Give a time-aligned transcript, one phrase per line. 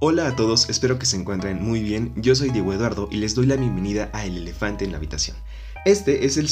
[0.00, 2.12] Hola a todos, espero que se encuentren muy bien.
[2.14, 5.36] Yo soy Diego Eduardo y les doy la bienvenida a El Elefante en la Habitación.
[5.84, 6.44] Este es el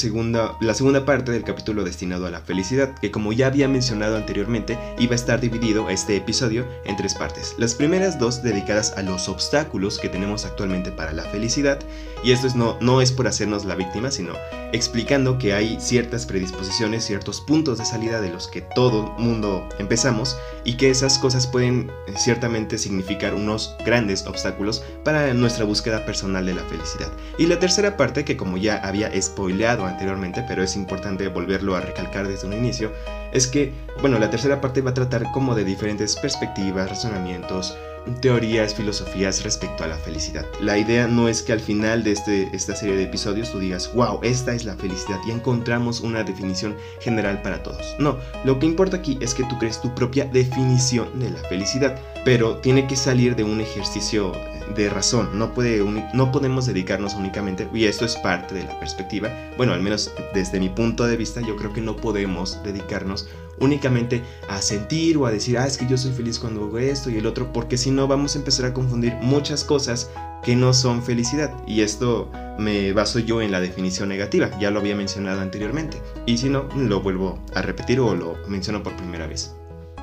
[0.59, 4.77] la segunda parte del capítulo destinado a la felicidad, que como ya había mencionado anteriormente,
[4.99, 7.55] iba a estar dividido este episodio en tres partes.
[7.57, 11.79] Las primeras dos dedicadas a los obstáculos que tenemos actualmente para la felicidad,
[12.25, 14.33] y esto es no, no es por hacernos la víctima, sino
[14.73, 20.37] explicando que hay ciertas predisposiciones, ciertos puntos de salida de los que todo mundo empezamos,
[20.63, 26.45] y que esas cosas pueden eh, ciertamente significar unos grandes obstáculos para nuestra búsqueda personal
[26.45, 27.11] de la felicidad.
[27.37, 31.81] Y la tercera parte, que como ya había spoileado anteriormente, pero es importante volverlo a
[31.81, 32.91] recalcar desde un inicio,
[33.31, 37.77] es que, bueno, la tercera parte va a tratar como de diferentes perspectivas, razonamientos,
[38.15, 40.45] teorías, filosofías respecto a la felicidad.
[40.61, 43.91] La idea no es que al final de este, esta serie de episodios tú digas,
[43.93, 47.95] wow, esta es la felicidad y encontramos una definición general para todos.
[47.99, 51.99] No, lo que importa aquí es que tú crees tu propia definición de la felicidad,
[52.25, 54.31] pero tiene que salir de un ejercicio
[54.75, 55.81] de razón, no, puede
[56.13, 60.59] no podemos dedicarnos únicamente, y esto es parte de la perspectiva, bueno, al menos desde
[60.59, 65.31] mi punto de vista, yo creo que no podemos dedicarnos únicamente a sentir o a
[65.31, 67.91] decir, ah, es que yo soy feliz cuando hago esto y el otro, porque si
[67.91, 70.09] no vamos a empezar a confundir muchas cosas
[70.43, 71.51] que no son felicidad.
[71.65, 76.01] Y esto me baso yo en la definición negativa, ya lo había mencionado anteriormente.
[76.25, 79.55] Y si no, lo vuelvo a repetir o lo menciono por primera vez.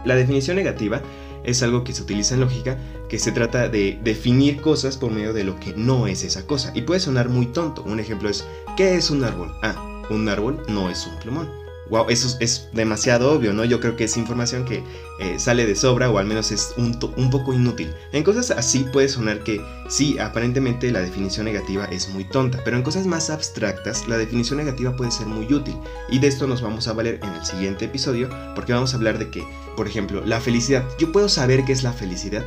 [0.05, 1.01] La definición negativa
[1.45, 5.33] es algo que se utiliza en lógica, que se trata de definir cosas por medio
[5.33, 6.73] de lo que no es esa cosa.
[6.75, 7.83] Y puede sonar muy tonto.
[7.83, 9.53] Un ejemplo es, ¿qué es un árbol?
[9.63, 13.65] Ah, un árbol no es un plumón wow, eso es demasiado obvio, ¿no?
[13.65, 14.83] Yo creo que es información que
[15.21, 17.93] eh, sale de sobra o al menos es un, un, poco inútil.
[18.13, 22.77] En cosas así puede sonar que sí, aparentemente la definición negativa es muy tonta, pero
[22.77, 25.77] en cosas más abstractas la definición negativa puede ser muy útil.
[26.11, 29.19] Y de esto nos vamos a valer en el siguiente episodio porque vamos a hablar
[29.19, 29.47] de que,
[29.77, 30.85] por ejemplo, la felicidad.
[30.99, 32.45] Yo puedo saber qué es la felicidad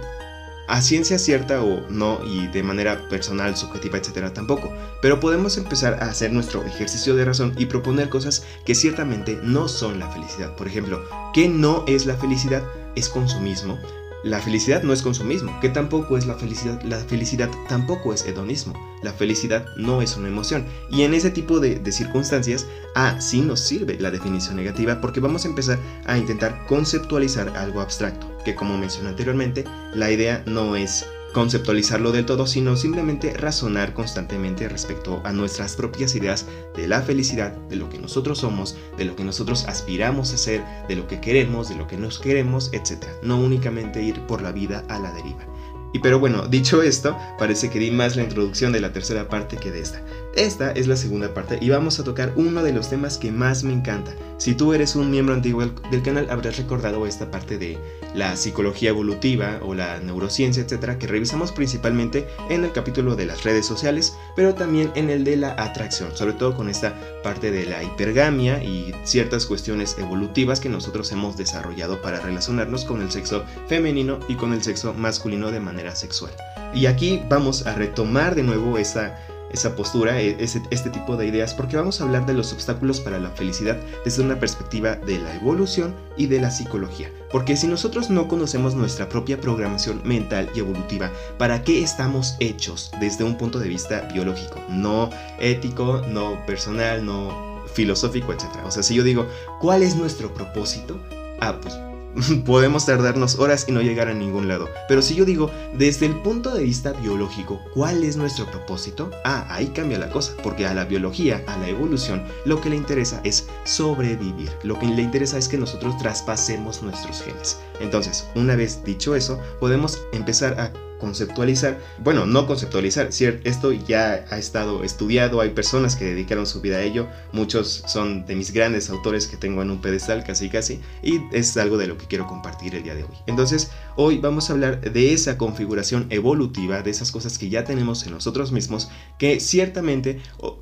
[0.68, 4.72] a ciencia cierta o no y de manera personal, subjetiva, etcétera, tampoco.
[5.02, 9.68] Pero podemos empezar a hacer nuestro ejercicio de razón y proponer cosas que ciertamente no
[9.68, 10.56] son la felicidad.
[10.56, 12.64] Por ejemplo, ¿qué no es la felicidad?
[12.96, 13.80] Es consumismo,
[14.24, 18.74] la felicidad no es consumismo, que tampoco es la felicidad, la felicidad tampoco es hedonismo,
[19.04, 20.66] la felicidad no es una emoción.
[20.90, 25.46] Y en ese tipo de, circunstancias, ah, sí nos sirve la definición negativa porque vamos
[25.46, 31.06] a empezar a intentar conceptualizar algo abstracto, que como mencioné anteriormente, la idea no es
[31.38, 37.52] conceptualizarlo del todo, sino simplemente razonar constantemente respecto a nuestras propias ideas de la felicidad,
[37.70, 41.22] de lo que nosotros somos, de lo que nosotros aspiramos a ser, de lo que
[41.22, 43.06] queremos, de lo que nos queremos, etc.
[43.22, 45.46] No únicamente ir por la vida a la deriva.
[45.94, 49.58] Y pero bueno, dicho esto, parece que di más la introducción de la tercera parte
[49.58, 50.02] que de esta.
[50.38, 53.64] Esta es la segunda parte y vamos a tocar uno de los temas que más
[53.64, 54.14] me encanta.
[54.38, 57.80] Si tú eres un miembro antiguo del canal habrás recordado esta parte de
[58.14, 63.46] la psicología evolutiva o la neurociencia, etcétera, que revisamos principalmente en el capítulo de las
[63.46, 66.94] redes sociales, pero también en el de la atracción, sobre todo con esta
[67.24, 73.02] parte de la hipergamia y ciertas cuestiones evolutivas que nosotros hemos desarrollado para relacionarnos con
[73.02, 76.32] el sexo femenino y con el sexo masculino de manera sexual.
[76.76, 79.18] Y aquí vamos a retomar de nuevo esa
[79.58, 83.20] esa postura, e, este tipo de ideas, porque vamos a hablar de los obstáculos para
[83.20, 87.12] la felicidad desde una perspectiva de la evolución y de la psicología.
[87.32, 92.92] Porque si nosotros no conocemos nuestra propia programación mental y evolutiva, ¿para qué estamos hechos
[93.00, 94.62] desde un punto de vista biológico?
[94.70, 95.10] No
[95.40, 98.46] ético, no personal, no filosófico, etc.
[98.66, 99.28] O sea, si yo digo,
[99.60, 101.00] ¿cuál es nuestro propósito?
[101.40, 101.76] Ah, pues
[102.46, 104.70] podemos tardarnos horas y no llegar a ningún lado.
[104.88, 109.12] Pero si yo digo, desde el punto de vista biológico, ¿cuál es nuestro propósito?
[109.24, 112.76] Ah, ahí cambia la cosa, porque a la biología, a la evolución, lo que le
[112.76, 114.52] interesa es sobrevivir.
[114.64, 117.60] Lo que le interesa es que nosotros traspasemos nuestros genes.
[117.80, 124.38] Entonces, una vez dicho eso, podemos empezar a conceptualizar, bueno, no conceptualizar, esto ya ha
[124.38, 128.90] estado estudiado, hay personas que dedicaron su vida a ello, muchos son de mis grandes
[128.90, 132.28] autores que tengo en un pedestal casi casi, y es algo de lo que quiero
[132.28, 133.16] compartir el día de hoy.
[133.28, 138.06] Entonces, hoy vamos a hablar de esa configuración evolutiva, de esas cosas que ya tenemos
[138.06, 138.90] en nosotros mismos,
[139.20, 140.20] que ciertamente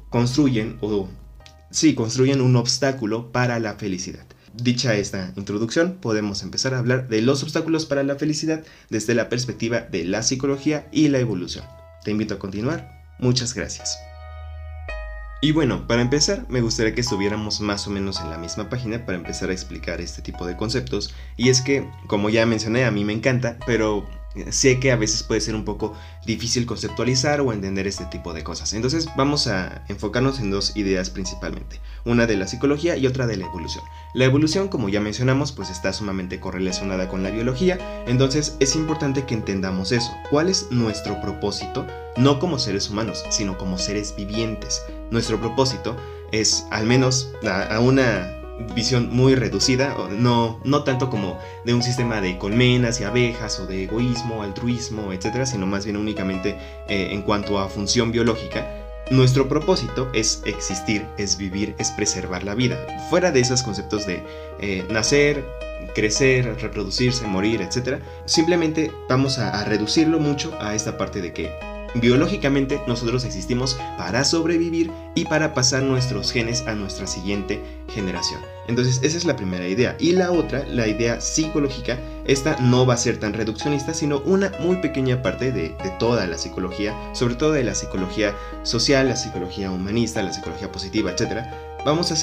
[0.09, 1.07] construyen o
[1.71, 4.25] sí, construyen un obstáculo para la felicidad.
[4.57, 9.27] Dicha esta introducción, podemos empezar a hablar de los obstáculos para la felicidad desde la
[9.27, 11.65] perspectiva de la psicología y la evolución.
[12.03, 12.89] Te invito a continuar.
[13.19, 13.97] Muchas gracias.
[15.41, 19.05] Y bueno, para empezar, me gustaría que estuviéramos más o menos en la misma página
[19.05, 21.13] para empezar a explicar este tipo de conceptos.
[21.35, 24.07] Y es que, como ya mencioné, a mí me encanta, pero
[24.51, 25.93] sé que a veces puede ser un poco
[26.25, 28.73] difícil conceptualizar o entender este tipo de cosas.
[28.73, 33.37] Entonces vamos a enfocarnos en dos ideas principalmente, una de la psicología y otra de
[33.37, 33.83] la evolución.
[34.13, 39.25] La evolución, como ya mencionamos, pues está sumamente correlacionada con la biología, entonces es importante
[39.25, 40.11] que entendamos eso.
[40.29, 41.85] ¿Cuál es nuestro propósito?
[42.17, 44.81] No como seres humanos, sino como seres vivientes.
[45.11, 45.95] Nuestro propósito
[46.31, 48.31] es, al menos a, una
[48.73, 53.67] visión muy reducida, no, no tanto como de un sistema de colmenas y abejas o
[53.67, 56.57] de egoísmo, altruismo, etcétera, sino más bien únicamente
[56.87, 58.65] eh, en cuanto a función biológica.
[59.11, 62.77] Nuestro propósito es existir, es vivir, es preservar la vida.
[63.09, 64.23] Fuera de esos conceptos de
[64.59, 65.45] eh, nacer,
[65.93, 72.81] crecer, reproducirse, morir, etcétera, simplemente vamos a reducirlo mucho a esta parte de que Biológicamente
[72.87, 78.41] nosotros existimos para sobrevivir y para pasar nuestros genes a nuestra siguiente generación.
[78.67, 79.95] Entonces esa es la primera idea.
[79.99, 84.51] Y la otra, la idea psicológica, esta no va a ser tan reduccionista, sino una
[84.59, 89.71] muy pequeña parte de, toda la psicología, sobre todo de la psicología social, la psicología
[89.71, 91.45] humanista, la psicología positiva, etc
[91.85, 92.15] vamos a,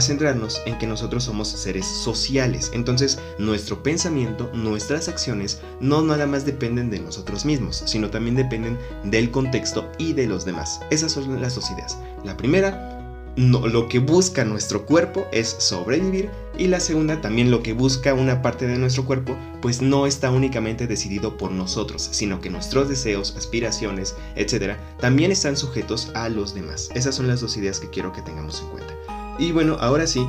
[0.00, 2.70] centrarnos en que nosotros somos seres sociales.
[2.74, 8.76] Entonces, nuestro pensamiento, nuestras acciones, no nada más dependen de nosotros mismos, sino también dependen
[9.04, 10.80] del contexto y de los demás.
[10.90, 11.96] Esas son las dos ideas.
[12.24, 13.00] La primera,
[13.36, 16.28] lo que busca nuestro cuerpo es sobrevivir
[16.58, 20.30] y la segunda también lo que busca una parte de nuestro cuerpo pues no está
[20.30, 26.54] únicamente decidido por nosotros sino que nuestros deseos, aspiraciones, etcétera también están sujetos a los
[26.54, 26.90] demás.
[26.94, 28.94] Esas son las dos ideas que quiero que tengamos en cuenta.
[29.38, 30.24] Y bueno, ahora sí,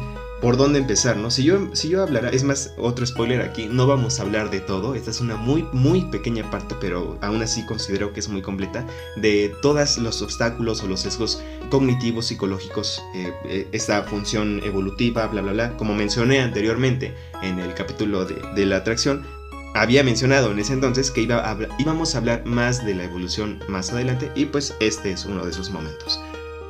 [0.45, 1.31] por dónde empezar, ¿no?
[1.31, 4.59] Si yo, si yo hablara, es más, otro spoiler aquí, no vamos a hablar de
[4.59, 8.43] todo, esta es una muy, muy pequeña parte, pero aún así considero que es muy
[8.43, 15.25] completa, de todos los obstáculos o los sesgos cognitivos, psicológicos, eh, eh, esta función evolutiva,
[15.25, 15.77] bla, bla, bla.
[15.77, 19.25] Como mencioné anteriormente en el capítulo de, de la atracción,
[19.73, 23.63] había mencionado en ese entonces que iba a, íbamos a hablar más de la evolución
[23.67, 26.21] más adelante y pues este es uno de esos momentos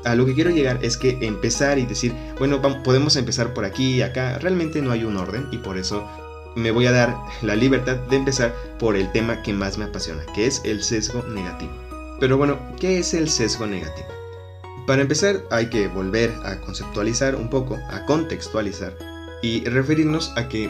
[0.05, 3.95] a lo que quiero llegar es que empezar y decir, bueno, podemos empezar por aquí
[3.95, 6.07] y acá, realmente no hay un orden y por eso
[6.55, 10.23] me voy a dar la libertad de empezar por el tema que más me apasiona,
[10.33, 11.73] que es el sesgo negativo.
[12.19, 14.07] Pero bueno, ¿qué es el sesgo negativo?
[14.87, 18.95] Para empezar hay que volver a conceptualizar un poco, a contextualizar
[19.41, 20.69] y referirnos a que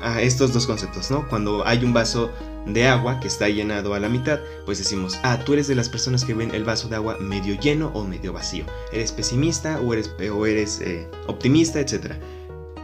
[0.00, 1.28] a estos dos conceptos, ¿no?
[1.28, 2.30] Cuando hay un vaso
[2.66, 5.88] de agua que está llenado a la mitad, pues decimos, ah, tú eres de las
[5.88, 8.64] personas que ven el vaso de agua medio lleno o medio vacío.
[8.92, 12.14] Eres pesimista o eres, o eres eh, optimista, etc.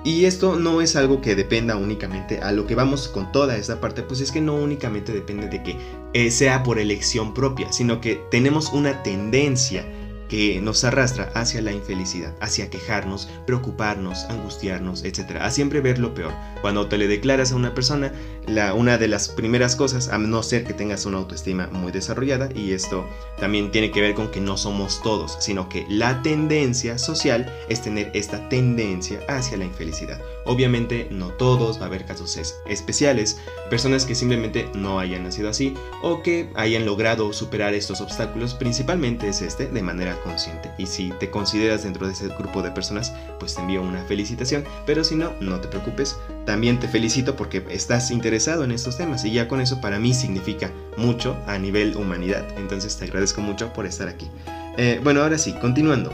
[0.02, 3.80] Y esto no es algo que dependa únicamente a lo que vamos con toda esta
[3.80, 5.76] parte, pues es que no únicamente depende de que
[6.14, 9.84] eh, sea por elección propia, sino que tenemos una tendencia
[10.30, 15.38] que nos arrastra hacia la infelicidad, hacia quejarnos, preocuparnos, angustiarnos, etc.
[15.40, 16.32] A siempre ver lo peor.
[16.62, 18.12] Cuando te le declaras a una persona,
[18.46, 22.48] la, una de las primeras cosas, a no ser que tengas una autoestima muy desarrollada,
[22.54, 23.04] y esto
[23.38, 27.82] también tiene que ver con que no somos todos, sino que la tendencia social es
[27.82, 30.20] tener esta tendencia hacia la infelicidad.
[30.44, 33.38] Obviamente no todos, va a haber casos especiales,
[33.68, 39.28] personas que simplemente no hayan nacido así o que hayan logrado superar estos obstáculos, principalmente
[39.28, 40.70] es este, de manera consciente.
[40.78, 44.64] Y si te consideras dentro de ese grupo de personas, pues te envío una felicitación,
[44.86, 49.24] pero si no, no te preocupes, también te felicito porque estás interesado en estos temas
[49.24, 53.72] y ya con eso para mí significa mucho a nivel humanidad, entonces te agradezco mucho
[53.72, 54.30] por estar aquí.
[54.76, 56.12] Eh, bueno, ahora sí, continuando.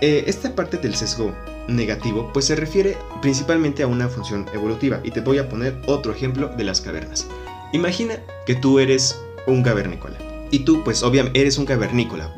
[0.00, 1.34] Eh, esta parte del sesgo
[1.66, 6.12] negativo pues se refiere principalmente a una función evolutiva y te voy a poner otro
[6.12, 7.26] ejemplo de las cavernas.
[7.72, 12.34] Imagina que tú eres un cavernícola y tú, pues obviamente, eres un cavernícola.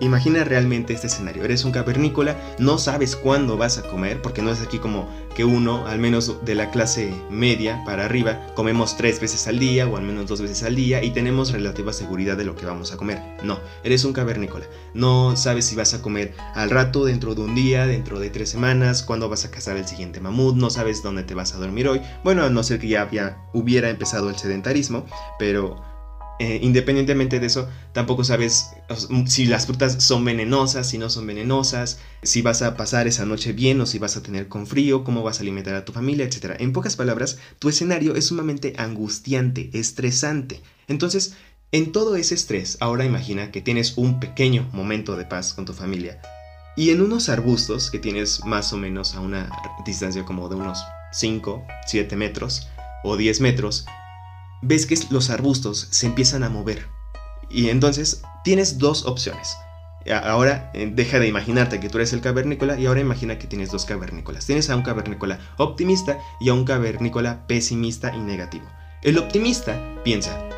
[0.00, 1.44] Imagina realmente este escenario.
[1.44, 5.44] Eres un cavernícola, no sabes cuándo vas a comer, porque no es aquí como que
[5.44, 9.96] uno, al menos de la clase media para arriba, comemos tres veces al día o
[9.96, 12.96] al menos dos veces al día y tenemos relativa seguridad de lo que vamos a
[12.96, 13.20] comer.
[13.42, 14.66] No, eres un cavernícola.
[14.94, 18.50] No sabes si vas a comer al rato, dentro de un día, dentro de tres
[18.50, 21.88] semanas, cuándo vas a cazar el siguiente mamut, no sabes dónde te vas a dormir
[21.88, 22.00] hoy.
[22.24, 25.06] Bueno, a no ser que ya había, hubiera empezado el sedentarismo,
[25.38, 25.87] pero
[26.38, 28.70] eh, independientemente de eso, tampoco sabes
[29.26, 33.52] si las frutas son venenosas, si no son venenosas, si vas a pasar esa noche
[33.52, 36.24] bien o si vas a tener con frío, cómo vas a alimentar a tu familia,
[36.24, 36.56] etc.
[36.60, 40.62] En pocas palabras, tu escenario es sumamente angustiante, estresante.
[40.86, 41.34] Entonces,
[41.72, 45.72] en todo ese estrés, ahora imagina que tienes un pequeño momento de paz con tu
[45.72, 46.20] familia.
[46.76, 49.50] Y en unos arbustos que tienes más o menos a una
[49.84, 50.78] distancia como de unos
[51.10, 52.68] 5, 7 metros
[53.02, 53.84] o 10 metros,
[54.62, 56.86] ves que los arbustos se empiezan a mover.
[57.50, 59.56] Y entonces tienes dos opciones.
[60.22, 63.70] Ahora eh, deja de imaginarte que tú eres el cavernícola y ahora imagina que tienes
[63.70, 64.46] dos cavernícolas.
[64.46, 68.66] Tienes a un cavernícola optimista y a un cavernícola pesimista y negativo.
[69.02, 70.48] El optimista piensa,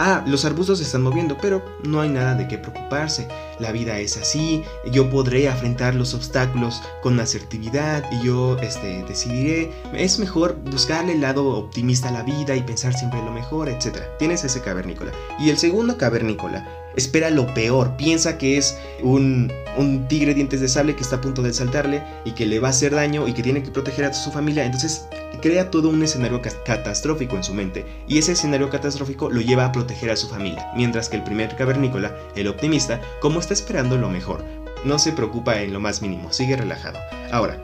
[0.00, 3.26] Ah, los arbustos se están moviendo, pero no hay nada de qué preocuparse.
[3.58, 4.62] La vida es así,
[4.92, 9.72] yo podré afrontar los obstáculos con asertividad y yo este, decidiré.
[9.92, 13.98] Es mejor buscarle el lado optimista a la vida y pensar siempre lo mejor, etc.
[14.20, 15.10] Tienes ese cavernícola.
[15.40, 16.64] Y el segundo cavernícola
[16.96, 21.20] espera lo peor, piensa que es un, un, tigre dientes de sable que está a
[21.20, 24.04] punto de saltarle y que le va a hacer daño y que tiene que proteger
[24.04, 25.06] a su familia, entonces
[25.38, 29.72] crea todo un escenario catastrófico en su mente y ese escenario catastrófico lo lleva a
[29.72, 34.08] proteger a su familia, mientras que el primer cavernícola, el optimista, como está esperando lo
[34.08, 34.44] mejor,
[34.84, 36.98] no se preocupa en lo más mínimo, sigue relajado.
[37.32, 37.62] Ahora,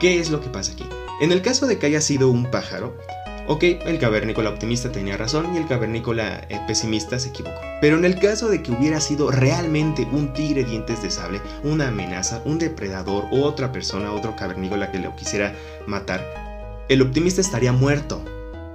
[0.00, 0.86] ¿qué es lo que pasa aquí?
[1.20, 2.96] En el caso de que haya sido un pájaro,
[3.48, 7.60] Ok, el cavernícola optimista tenía razón y el cavernícola eh, pesimista se equivocó.
[7.80, 11.86] Pero en el caso de que hubiera sido realmente un tigre dientes de sable, una
[11.88, 15.54] amenaza, un depredador o otra persona, otro cavernícola que lo quisiera
[15.86, 16.45] matar,
[16.88, 18.22] el optimista estaría muerto.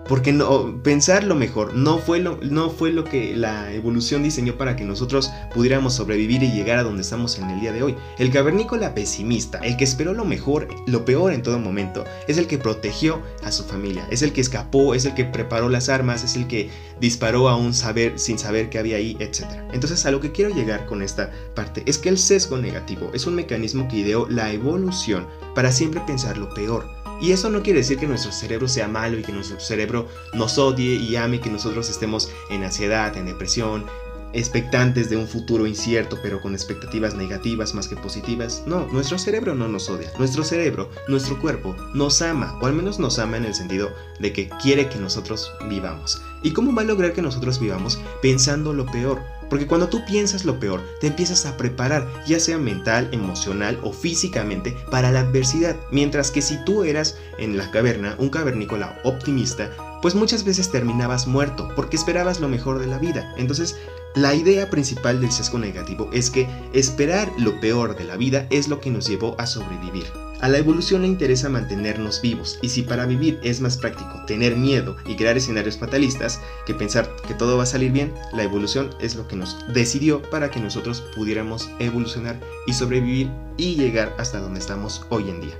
[0.07, 4.57] Porque no, pensar lo mejor no fue lo, no fue lo que la evolución diseñó
[4.57, 7.95] para que nosotros pudiéramos sobrevivir y llegar a donde estamos en el día de hoy.
[8.17, 12.47] El cavernícola pesimista, el que esperó lo mejor, lo peor en todo momento, es el
[12.47, 16.25] que protegió a su familia, es el que escapó, es el que preparó las armas,
[16.25, 19.45] es el que disparó a un saber sin saber qué había ahí, etc.
[19.71, 23.27] Entonces a lo que quiero llegar con esta parte es que el sesgo negativo es
[23.27, 25.25] un mecanismo que ideó la evolución
[25.55, 29.19] para siempre pensar lo peor y eso no quiere decir que nuestro cerebro sea malo
[29.19, 33.85] y que nuestro cerebro nos odie y ame, que nosotros estemos en ansiedad, en depresión,
[34.33, 38.63] expectantes de un futuro incierto pero con expectativas negativas más que positivas.
[38.65, 40.11] No, nuestro cerebro no nos odia.
[40.17, 44.33] Nuestro cerebro, nuestro cuerpo nos ama, o al menos nos ama en el sentido de
[44.33, 46.21] que quiere que nosotros vivamos.
[46.43, 47.99] ¿Y cómo va a lograr que nosotros vivamos?
[48.21, 49.21] Pensando lo peor
[49.51, 53.91] porque cuando tú piensas lo peor, te empiezas a preparar, ya sea mental, emocional o
[53.91, 55.75] físicamente, para la adversidad.
[55.91, 59.69] Mientras que si tú eras en la caverna un cavernícola optimista,
[60.01, 63.33] pues muchas veces terminabas muerto, porque esperabas lo mejor de la vida.
[63.35, 63.75] Entonces,
[64.15, 68.69] la idea principal del sesgo negativo es que esperar lo peor de la vida es
[68.69, 70.05] lo que nos llevó a sobrevivir.
[70.41, 74.57] A la evolución le interesa mantenernos vivos, y si para vivir es más práctico tener
[74.57, 78.89] miedo y crear escenarios fatalistas que pensar que todo va a salir bien, la evolución
[78.99, 84.39] es lo que nos decidió para que nosotros pudiéramos evolucionar y sobrevivir y llegar hasta
[84.39, 85.55] donde estamos hoy en día.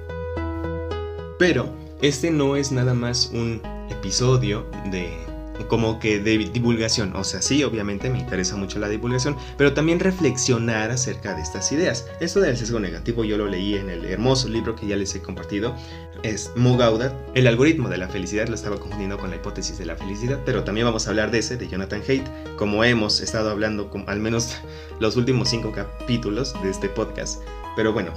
[1.38, 1.72] Pero
[2.02, 3.62] este no es nada más un
[3.92, 5.31] episodio de
[5.68, 7.16] como que de divulgación.
[7.16, 11.72] O sea, sí, obviamente me interesa mucho la divulgación, pero también reflexionar acerca de estas
[11.72, 12.08] ideas.
[12.20, 15.22] Esto del sesgo negativo yo lo leí en el hermoso libro que ya les he
[15.22, 15.76] compartido.
[16.24, 16.78] Es Mo
[17.34, 20.64] El algoritmo de la felicidad lo estaba confundiendo con la hipótesis de la felicidad, pero
[20.64, 22.28] también vamos a hablar de ese, de Jonathan Haidt,
[22.58, 24.58] como hemos estado hablando con al menos
[25.00, 27.42] los últimos cinco capítulos de este podcast.
[27.76, 28.12] Pero bueno,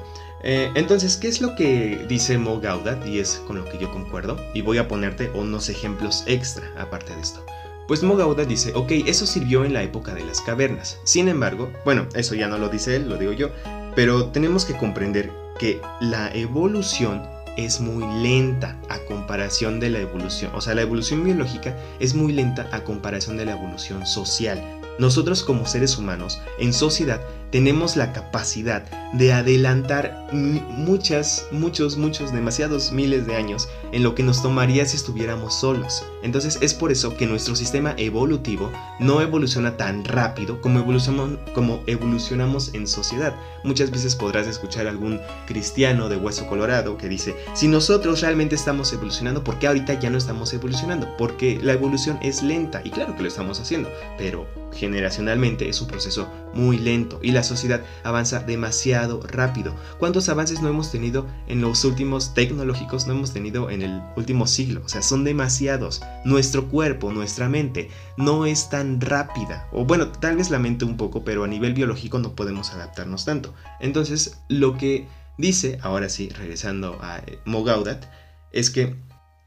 [0.47, 3.07] eh, entonces, ¿qué es lo que dice Mo Gaudat?
[3.07, 4.37] Y es con lo que yo concuerdo.
[4.53, 7.45] Y voy a ponerte unos ejemplos extra aparte de esto.
[7.89, 10.99] Pues Mo Gaudat dice, ok, eso sirvió en la época de las cavernas.
[11.05, 13.51] Sin embargo, bueno, eso ya no lo dice él, lo digo yo.
[13.97, 17.23] Pero tenemos que comprender que la evolución
[17.57, 20.53] es muy lenta a comparación de la evolución.
[20.55, 24.63] O sea, la evolución biológica es muy lenta a comparación de la evolución social.
[24.99, 27.21] Nosotros como seres humanos, en sociedad,
[27.55, 28.83] tenemos la capacidad
[29.13, 34.97] de adelantar muchas, muchos, muchos, demasiados miles de años en lo que nos tomaría si
[34.97, 36.05] estuviéramos solos.
[36.25, 41.81] Entonces es por eso que nuestro sistema evolutivo no evoluciona tan rápido como evolucionamos, como
[41.87, 43.37] evolucionamos en sociedad.
[43.63, 48.57] Muchas veces podrás escuchar a algún cristiano de hueso colorado que dice, si nosotros realmente
[48.57, 51.17] estamos evolucionando, ¿por qué ahorita ya no estamos evolucionando?
[51.17, 55.89] Porque la evolución es lenta y claro que lo estamos haciendo, pero generacionalmente es un
[55.89, 59.75] proceso muy lento y la sociedad avanza demasiado rápido.
[59.99, 63.07] ¿Cuántos avances no hemos tenido en los últimos tecnológicos?
[63.07, 64.83] No hemos tenido en el último siglo.
[64.85, 66.03] O sea, son demasiados.
[66.25, 69.69] Nuestro cuerpo, nuestra mente no es tan rápida.
[69.73, 73.25] O bueno, tal vez la mente un poco, pero a nivel biológico no podemos adaptarnos
[73.25, 73.55] tanto.
[73.81, 75.07] Entonces, lo que
[75.39, 78.05] dice, ahora sí, regresando a eh, Mogaudat,
[78.53, 78.97] es que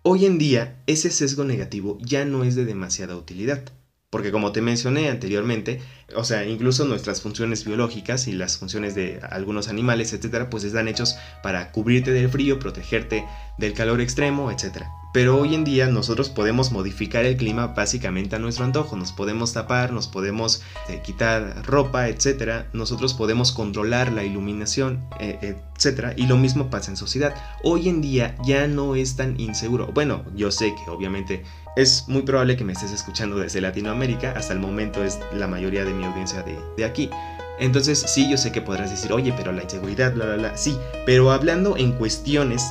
[0.04, 3.64] hoy en día ese sesgo negativo ya no es de demasiada utilidad.
[4.10, 5.82] Porque como te mencioné anteriormente,
[6.16, 10.88] o sea, incluso nuestras funciones biológicas y las funciones de algunos animales, etcétera, pues están
[10.88, 13.26] hechos para cubrirte del frío, protegerte
[13.58, 14.90] del calor extremo, etcétera.
[15.14, 18.96] Pero hoy en día nosotros podemos modificar el clima básicamente a nuestro antojo.
[18.96, 22.70] Nos podemos tapar, nos podemos eh, quitar ropa, etcétera.
[22.72, 26.14] Nosotros podemos controlar la iluminación, eh, etcétera.
[26.16, 27.36] Y lo mismo pasa en sociedad.
[27.64, 29.88] Hoy en día ya no es tan inseguro.
[29.88, 31.44] Bueno, yo sé que obviamente
[31.78, 35.86] es muy probable que me estés escuchando desde Latinoamérica, hasta el momento es la mayoría
[35.86, 37.12] de mi audiencia de, aquí.
[37.60, 40.76] Entonces sí, yo sé que podrás decir, oye, pero la inseguridad, bla, bla, bla, sí,
[41.06, 42.64] pero hablando en cuestiones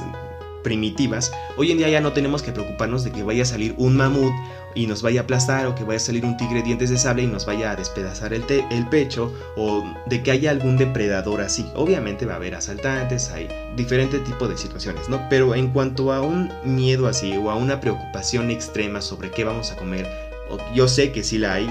[0.66, 3.96] primitivas, hoy en día ya no tenemos que preocuparnos de que vaya a salir un
[3.96, 4.32] mamut
[4.74, 7.22] y nos vaya a aplastar o que vaya a salir un tigre dientes de sable
[7.22, 8.42] y nos vaya a despedazar el,
[8.90, 11.70] pecho o de que haya algún depredador así.
[11.76, 13.46] Obviamente va a haber asaltantes, hay
[13.76, 15.20] diferente tipo de situaciones, ¿no?
[15.30, 19.70] Pero en cuanto a un miedo así o a una preocupación extrema sobre qué vamos
[19.70, 20.10] a comer,
[20.74, 21.68] yo sé que sí la hay,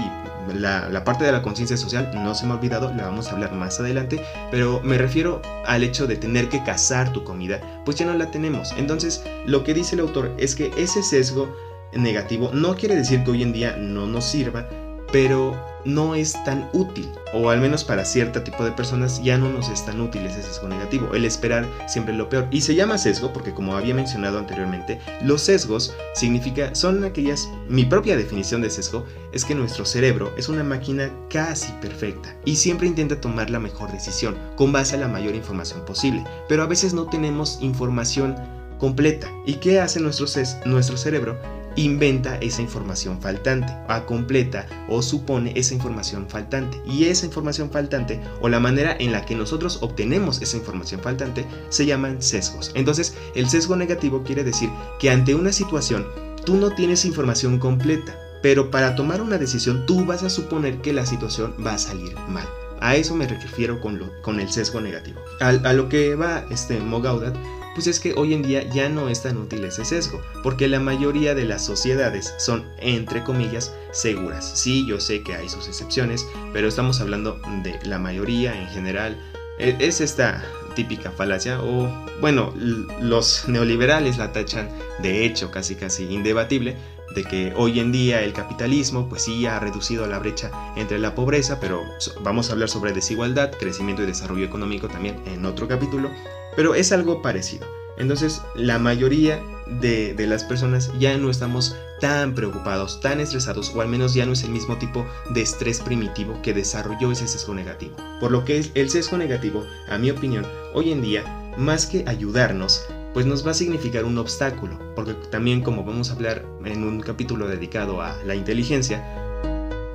[0.54, 3.52] la, parte de la conciencia social no se me ha olvidado, la vamos a hablar
[3.52, 8.06] más adelante, pero me refiero al hecho de tener que cazar tu comida, pues ya
[8.06, 8.72] no la tenemos.
[8.76, 11.54] Entonces, lo que dice el autor es que ese sesgo
[11.92, 14.68] negativo no quiere decir que hoy en día no nos sirva,
[15.16, 15.56] pero
[15.86, 19.70] no es tan útil, o al menos para cierto tipo de personas ya no nos
[19.70, 22.46] es tan útil ese sesgo negativo, el esperar siempre lo peor.
[22.50, 27.86] Y se llama sesgo porque como había mencionado anteriormente, los sesgos significa, son aquellas, mi
[27.86, 32.86] propia definición de sesgo es que nuestro cerebro es una máquina casi perfecta y siempre
[32.86, 36.92] intenta tomar la mejor decisión con base a la mayor información posible, pero a veces
[36.92, 38.36] no tenemos información
[38.76, 39.30] completa.
[39.46, 40.26] ¿Y qué hace nuestro,
[40.66, 41.55] nuestro cerebro?
[41.76, 46.80] Inventa esa información faltante, a completa o supone esa información faltante.
[46.86, 51.46] Y esa información faltante o la manera en la que nosotros obtenemos esa información faltante
[51.68, 52.72] se llaman sesgos.
[52.74, 56.06] Entonces, el sesgo negativo quiere decir que ante una situación
[56.44, 60.92] tú no tienes información completa, pero para tomar una decisión tú vas a suponer que
[60.92, 62.46] la situación va a salir mal.
[62.80, 65.20] A eso me refiero con, lo, con el sesgo negativo.
[65.40, 67.34] A, a lo que va este Mogaudat
[67.76, 70.80] pues es que hoy en día ya no es tan útil ese sesgo, porque la
[70.80, 74.50] mayoría de las sociedades son, entre comillas, seguras.
[74.54, 79.18] Sí, yo sé que hay sus excepciones, pero estamos hablando de la mayoría en general.
[79.58, 80.42] E, es esta
[80.74, 81.86] típica falacia, o
[82.22, 84.70] bueno, los neoliberales la tachan
[85.02, 86.76] de hecho casi casi indebatible,
[87.14, 91.14] de que hoy en día el capitalismo pues sí ha reducido la brecha entre la
[91.14, 91.82] pobreza, pero
[92.22, 96.10] vamos a hablar sobre desigualdad, crecimiento y desarrollo económico también en otro capítulo,
[96.56, 97.66] pero es algo parecido.
[97.98, 99.40] Entonces, la mayoría
[99.80, 104.32] de, las personas ya no estamos tan preocupados, tan estresados, o al menos ya no
[104.32, 107.96] es el mismo tipo de estrés primitivo que desarrolló ese sesgo negativo.
[108.20, 111.24] Por lo que el sesgo negativo, a mi opinión, hoy en día,
[111.56, 116.14] más que ayudarnos, pues nos va a significar un obstáculo, porque también como vamos a
[116.14, 119.25] hablar en un capítulo dedicado a la inteligencia,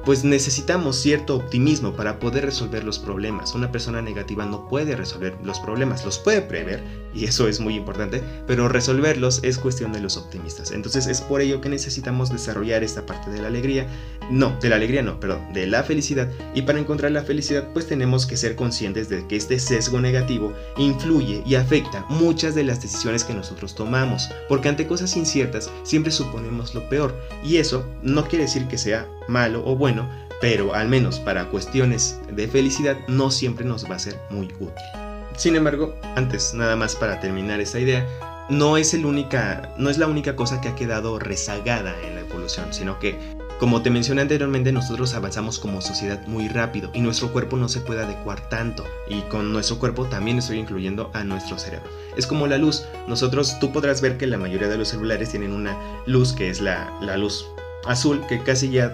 [0.05, 3.53] pues necesitamos cierto optimismo para poder resolver los problemas.
[3.53, 6.83] Una persona negativa no puede resolver los problemas, los puede prever,
[7.13, 10.71] y eso es muy importante, pero resolverlos es cuestión de los optimistas.
[10.71, 13.88] Entonces es por ello que necesitamos desarrollar esta parte de la alegría,
[14.30, 17.88] no, de la alegría no, perdón, de la felicidad, y para encontrar la felicidad pues
[17.88, 22.82] tenemos que ser conscientes de que este sesgo negativo influye y afecta muchas de las
[22.82, 28.26] decisiones que nosotros tomamos, porque ante cosas inciertas siempre suponemos lo peor, y eso no
[28.28, 33.30] quiere decir que sea malo o bueno, pero al menos para cuestiones de felicidad no
[33.32, 35.11] siempre nos va a ser muy útil.
[35.37, 38.05] Sin embargo, antes, nada más para terminar esta idea,
[38.49, 42.21] no es, el única, no es la única cosa que ha quedado rezagada en la
[42.21, 43.17] evolución, sino que,
[43.59, 47.79] como te mencioné anteriormente, nosotros avanzamos como sociedad muy rápido y nuestro cuerpo no se
[47.79, 48.83] puede adecuar tanto.
[49.07, 51.89] Y con nuestro cuerpo también estoy incluyendo a nuestro cerebro.
[52.17, 52.85] Es como la luz.
[53.07, 56.59] Nosotros, tú podrás ver que la mayoría de los celulares tienen una luz que es
[56.59, 57.45] la, la luz
[57.85, 58.91] azul, que casi ya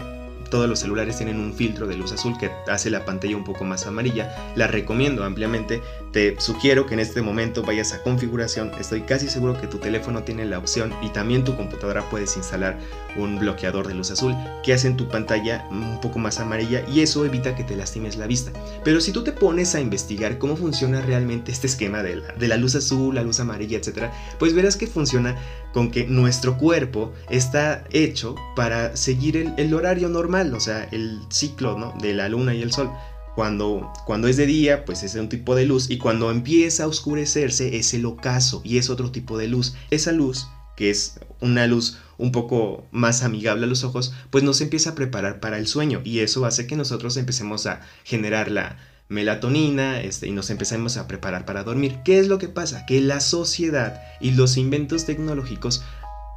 [0.49, 3.63] todos los celulares tienen un filtro de luz azul que hace la pantalla un poco
[3.63, 4.53] más amarilla.
[4.55, 5.81] La recomiendo ampliamente.
[6.11, 8.71] Te sugiero que en este momento vayas a configuración.
[8.79, 12.77] Estoy casi seguro que tu teléfono tiene la opción y también tu computadora puedes instalar
[13.17, 17.01] un bloqueador de luz azul que hace en tu pantalla un poco más amarilla y
[17.01, 18.51] eso evita que te lastimes la vista.
[18.83, 22.47] Pero si tú te pones a investigar cómo funciona realmente este esquema de la, de
[22.47, 25.35] la luz azul, la luz amarilla, etc., pues verás que funciona
[25.77, 31.93] con que nuestro cuerpo está hecho para seguir el, horario normal o sea, el ciclo
[32.01, 32.89] de la luna y el sol.
[33.35, 36.87] Cuando, cuando es de día, pues es un tipo de luz y cuando empieza a
[36.87, 39.75] oscurecerse es el ocaso y es otro tipo de luz.
[39.91, 44.61] Esa luz, que es una luz un poco más amigable a los ojos, pues nos
[44.61, 48.79] empieza a preparar para el sueño y eso hace que nosotros empecemos a generar la
[49.09, 51.99] melatonina este, y nos empecemos a preparar para dormir.
[52.03, 52.85] ¿Qué es lo que pasa?
[52.85, 55.83] Que la sociedad y los inventos tecnológicos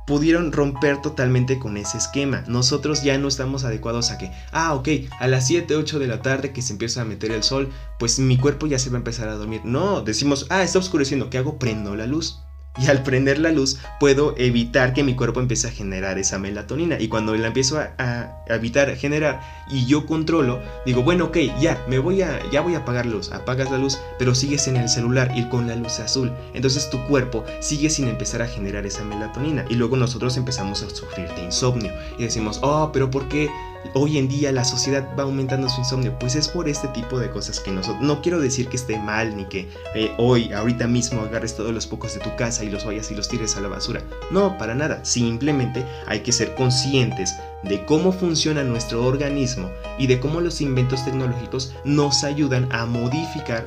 [0.07, 2.43] pudieron romper totalmente con ese esquema.
[2.49, 4.89] Nosotros ya no estamos adecuados a que, ah, ok,
[5.21, 8.19] a las 7, 8 de la tarde que se empieza a meter el sol, pues
[8.19, 9.61] mi cuerpo ya se va a empezar a dormir.
[9.65, 11.59] No, decimos, ah, está oscureciendo, ¿qué hago?
[11.59, 12.41] Prendo la luz.
[12.79, 17.01] Y al prender la luz puedo evitar que mi cuerpo empiece a generar esa melatonina.
[17.01, 21.99] Y cuando la empiezo a, evitar generar y yo controlo, digo, bueno, ok, ya, me
[21.99, 23.33] voy a, ya voy a apagar luz.
[23.33, 26.33] Apagas la luz, pero sigues en el celular y con la luz azul.
[26.55, 29.65] Entonces tu cuerpo sigue sin empezar a generar esa melatonina.
[29.69, 31.93] Y luego nosotros empezamos a sufrir de insomnio.
[32.19, 33.51] Y decimos, oh, pero ¿por qué?
[33.95, 36.19] Hoy en día la sociedad va aumentando su insomnio?
[36.19, 38.03] Pues es por este tipo de cosas que nosotros...
[38.03, 41.87] No quiero decir que esté mal ni que eh, hoy, ahorita mismo, agarres todos los
[41.87, 44.03] pocos de tu casa y los vayas y los tires a la basura.
[44.31, 45.05] No, para nada.
[45.05, 51.05] Simplemente hay que ser conscientes de cómo funciona nuestro organismo y de cómo los inventos
[51.05, 53.65] tecnológicos nos ayudan a modificar,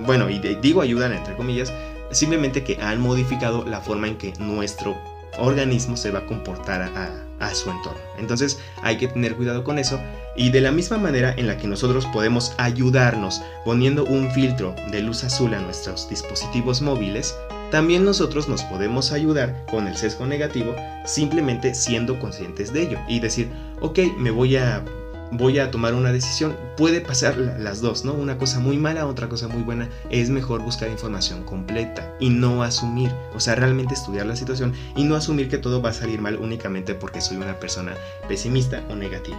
[0.00, 1.72] bueno, y digo ayudan entre comillas,
[2.10, 4.96] simplemente que han modificado la forma en que nuestro
[5.38, 8.00] organismo se va a comportar a, su entorno.
[8.18, 10.00] Entonces hay que tener cuidado con eso
[10.36, 15.02] y de la misma manera en la que nosotros podemos ayudarnos poniendo un filtro de
[15.02, 17.34] luz azul a nuestros dispositivos móviles,
[17.70, 23.20] también nosotros nos podemos ayudar con el sesgo negativo simplemente siendo conscientes de ello y
[23.20, 24.84] decir, ok, me voy a
[25.30, 28.12] voy a tomar una decisión, puede pasar las dos, ¿no?
[28.12, 32.62] Una cosa muy mala, otra cosa muy buena, es mejor buscar información completa y no
[32.62, 36.20] asumir, o sea, realmente estudiar la situación y no asumir que todo va a salir
[36.20, 37.94] mal únicamente porque soy una persona
[38.28, 39.38] pesimista o negativa.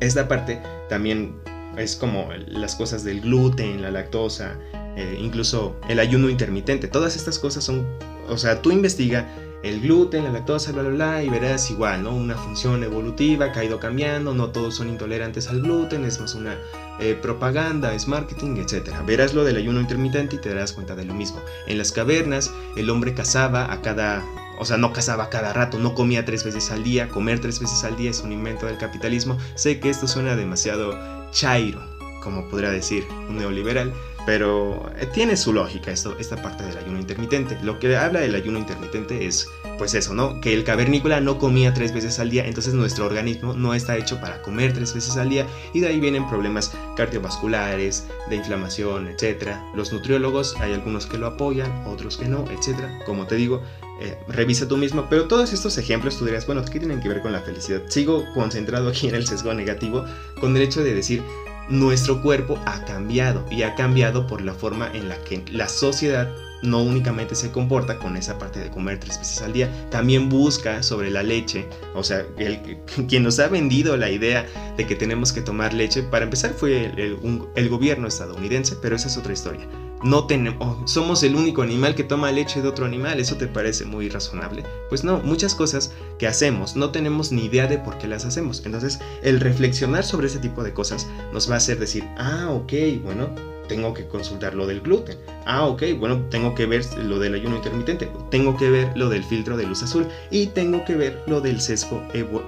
[0.00, 1.36] Esta parte también
[1.76, 4.56] es como las cosas del gluten, la lactosa,
[4.96, 7.86] eh, incluso el ayuno intermitente, todas estas cosas son,
[8.28, 9.28] o sea, tú investiga
[9.62, 12.14] el gluten, la lactosa, bla, bla, bla, y verás igual, ¿no?
[12.14, 16.34] Una función evolutiva que ha ido cambiando, no todos son intolerantes al gluten, es más
[16.34, 16.56] una
[16.98, 18.90] eh, propaganda, es marketing, etc.
[19.06, 21.40] Verás lo del ayuno intermitente y te darás cuenta de lo mismo.
[21.66, 24.24] En las cavernas, el hombre cazaba a cada...
[24.58, 27.08] O sea, no cazaba cada rato, no comía tres veces al día.
[27.08, 29.38] Comer tres veces al día es un invento del capitalismo.
[29.54, 30.92] Sé que esto suena demasiado
[31.30, 31.80] chairo,
[32.22, 33.92] como podría decir un neoliberal,
[34.26, 37.58] pero eh, tiene su lógica esto, esta parte del ayuno intermitente.
[37.62, 40.40] Lo que habla del ayuno intermitente es, pues eso, ¿no?
[40.40, 44.20] Que el cavernícola no comía tres veces al día, entonces nuestro organismo no está hecho
[44.20, 49.56] para comer tres veces al día y de ahí vienen problemas cardiovasculares, de inflamación, etc.
[49.74, 52.76] Los nutriólogos, hay algunos que lo apoyan, otros que no, etc.
[53.06, 53.62] Como te digo,
[54.00, 57.20] eh, revisa tú mismo, pero todos estos ejemplos tú dirías, bueno, ¿qué tienen que ver
[57.20, 57.82] con la felicidad?
[57.88, 60.04] Sigo concentrado aquí en el sesgo negativo
[60.40, 61.22] con el hecho de decir,
[61.70, 66.28] nuestro cuerpo ha cambiado y ha cambiado por la forma en la que la sociedad
[66.62, 70.82] no únicamente se comporta con esa parte de comer tres veces al día, también busca
[70.82, 72.60] sobre la leche, o sea, el,
[73.08, 76.86] quien nos ha vendido la idea de que tenemos que tomar leche, para empezar fue
[76.96, 77.18] el,
[77.54, 79.66] el gobierno estadounidense, pero esa es otra historia
[80.02, 83.84] no tenemos, somos el único animal que toma leche de otro animal, ¿eso te parece
[83.84, 84.64] muy razonable?
[84.88, 88.62] Pues no, muchas cosas que hacemos no tenemos ni idea de por qué las hacemos.
[88.64, 92.72] Entonces, el reflexionar sobre ese tipo de cosas nos va a hacer decir, ah, ok,
[93.02, 93.28] bueno,
[93.68, 95.18] tengo que consultar lo del gluten.
[95.46, 99.22] Ah, ok, bueno, tengo que ver lo del ayuno intermitente, tengo que ver lo del
[99.22, 102.02] filtro de luz azul y tengo que ver lo del sesgo,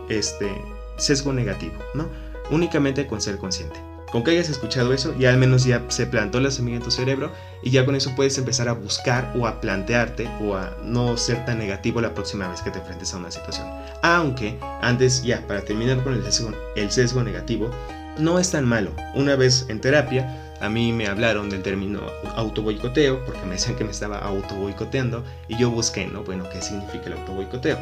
[0.08, 0.50] este,
[0.96, 2.08] sesgo negativo, ¿no?
[2.50, 3.91] Únicamente con ser consciente.
[4.12, 6.90] Con que hayas escuchado eso, ya al menos ya se plantó la semilla en tu
[6.90, 11.16] cerebro y ya con eso puedes empezar a buscar o a plantearte o a no
[11.16, 13.66] ser tan negativo la próxima vez que te enfrentes a una situación.
[14.02, 17.70] Aunque, antes ya, para terminar con el sesgo, negativo,
[18.18, 18.90] no es tan malo.
[19.14, 22.00] Una vez en terapia, a mí me hablaron del término
[22.36, 26.22] autoboicoteo, porque me decían que me estaba autoboicoteando, y yo busqué, ¿no?
[26.22, 27.78] Bueno, ¿qué significa el autoboicoteo?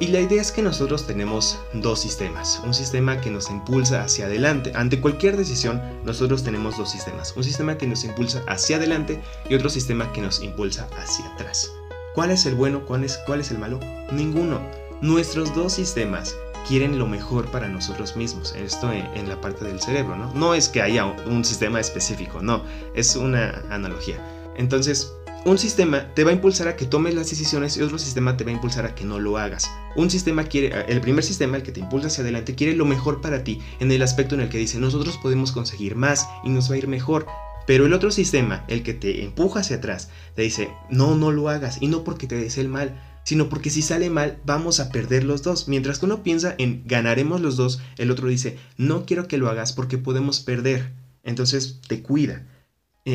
[0.00, 2.62] Y la idea es que nosotros tenemos dos sistemas.
[2.64, 4.72] Un sistema que nos impulsa hacia adelante.
[4.74, 7.34] Ante cualquier decisión, nosotros tenemos dos sistemas.
[7.36, 11.70] Un sistema que nos impulsa hacia adelante y otro sistema que nos impulsa hacia atrás.
[12.14, 12.86] ¿Cuál es el bueno?
[12.86, 13.78] ¿Cuál es, el malo?
[14.10, 14.62] Ninguno.
[15.02, 16.34] Nuestros dos sistemas
[16.66, 18.54] quieren lo mejor para nosotros mismos.
[18.54, 20.32] Esto en, en, la parte del cerebro, ¿no?
[20.32, 22.64] No es que haya un sistema específico, no.
[22.94, 24.16] Es una analogía.
[24.56, 25.12] Entonces,
[25.44, 28.44] un sistema te va a impulsar a que tomes las decisiones y otro sistema te
[28.44, 29.70] va a impulsar a que no lo hagas.
[29.96, 33.20] Un sistema quiere, el primer sistema, el que te impulsa hacia adelante, quiere lo mejor
[33.20, 36.70] para ti en el aspecto en el que dice nosotros podemos conseguir más y nos
[36.70, 37.26] va a ir mejor.
[37.66, 41.48] Pero el otro sistema, el que te empuja hacia atrás, te dice no, no lo
[41.48, 44.90] hagas y no porque te desee el mal, sino porque si sale mal vamos a
[44.90, 45.68] perder los dos.
[45.68, 49.48] Mientras que uno piensa en ganaremos los dos, el otro dice no quiero que lo
[49.48, 50.92] hagas porque podemos perder.
[51.22, 52.46] Entonces te cuida.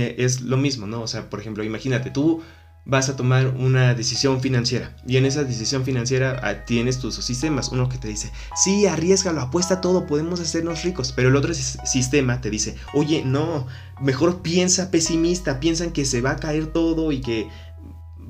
[0.02, 1.02] Eh, es lo mismo, ¿no?
[1.02, 2.42] O sea, por ejemplo, imagínate, tú
[2.86, 7.70] vas a tomar una decisión financiera y en esa decisión financiera ah, tienes tus sistemas,
[7.70, 12.42] uno que te dice, sí, arriesgalo, apuesta todo, podemos hacernos ricos, pero el otro sistema
[12.42, 13.66] te dice, oye, no,
[14.02, 17.50] mejor piensa pesimista, piensan que se va a caer todo y que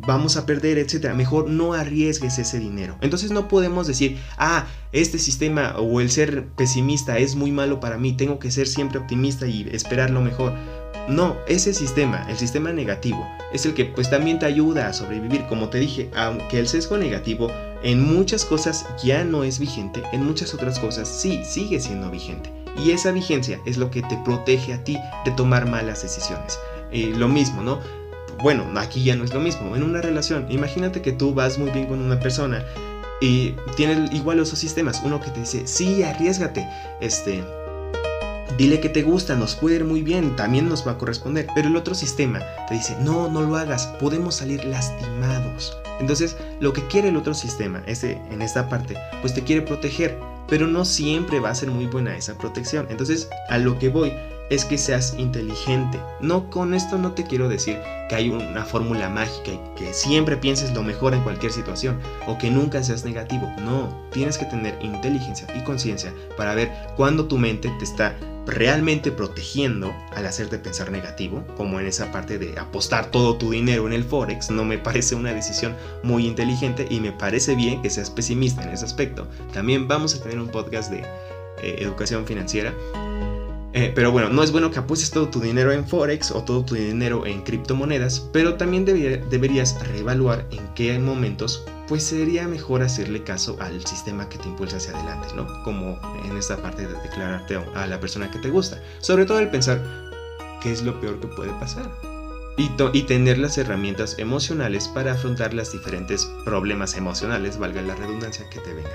[0.05, 1.13] vamos a perder, etcétera.
[1.13, 2.97] Mejor no arriesgues ese dinero.
[3.01, 7.97] Entonces no podemos decir, ah, este sistema o el ser pesimista es muy malo para
[7.97, 10.53] mí, tengo que ser siempre optimista y esperar lo mejor.
[11.07, 15.45] No, ese sistema, el sistema negativo, es el que pues también te ayuda a sobrevivir.
[15.45, 17.51] Como te dije, aunque el sesgo negativo
[17.83, 22.51] en muchas cosas ya no es vigente, en muchas otras cosas sí sigue siendo vigente.
[22.83, 26.57] Y esa vigencia es lo que te protege a ti de tomar malas decisiones.
[26.91, 27.79] Eh, lo mismo, ¿no?
[28.41, 29.75] Bueno, aquí ya no es lo mismo.
[29.75, 32.65] En una relación, imagínate que tú vas muy bien con una persona
[33.21, 35.01] Y tiene igual los sistemas.
[35.05, 36.67] Uno que te dice, sí, arriesgate.
[36.99, 37.43] Este,
[38.57, 41.47] Dile que te gusta, nos puede ir muy bien, también nos va a corresponder.
[41.55, 45.77] Pero el otro sistema te dice, no, no lo hagas, podemos salir lastimados.
[45.99, 50.17] Entonces, lo que quiere el otro sistema, ese, en esta parte, pues te quiere proteger,
[50.47, 52.87] pero no siempre va a ser muy buena esa protección.
[52.89, 54.13] Entonces, a lo que voy
[54.49, 55.99] es que seas inteligente.
[56.19, 57.79] No con esto no te quiero decir
[58.09, 62.37] que hay una fórmula mágica y que siempre pienses lo mejor en cualquier situación o
[62.37, 63.51] que nunca seas negativo.
[63.59, 69.11] No, tienes que tener inteligencia y conciencia para ver cuándo tu mente te está realmente
[69.11, 73.93] protegiendo al hacerte pensar negativo, como en esa parte de apostar todo tu dinero en
[73.93, 78.09] el forex, no me parece una decisión muy inteligente y me parece bien que seas
[78.09, 79.27] pesimista en ese aspecto.
[79.53, 80.99] También vamos a tener un podcast de
[81.61, 82.73] eh, educación financiera.
[83.73, 86.63] Eh, pero bueno, no es bueno que apuestes todo tu dinero en Forex o todo
[86.63, 93.23] tu dinero en criptomonedas, pero también deberías reevaluar en qué momentos pues sería mejor hacerle
[93.23, 95.63] caso al sistema que te impulsa hacia adelante, ¿no?
[95.63, 98.81] Como en esta parte de declararte a la persona que te gusta.
[98.99, 99.81] Sobre todo el pensar
[100.61, 101.89] qué es lo peor que puede pasar.
[102.57, 108.49] Y, y tener las herramientas emocionales para afrontar los diferentes problemas emocionales, valga la redundancia,
[108.49, 108.93] que te vengan.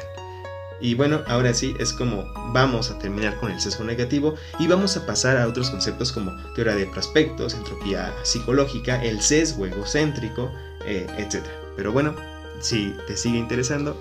[0.81, 4.97] Y bueno, ahora sí, es como vamos a terminar con el sesgo negativo y vamos
[4.97, 10.51] a pasar a otros conceptos como teoría de prospectos, entropía psicológica, el sesgo egocéntrico,
[10.87, 11.45] eh, etc.
[11.77, 12.15] Pero bueno,
[12.61, 13.97] si te sigue interesando,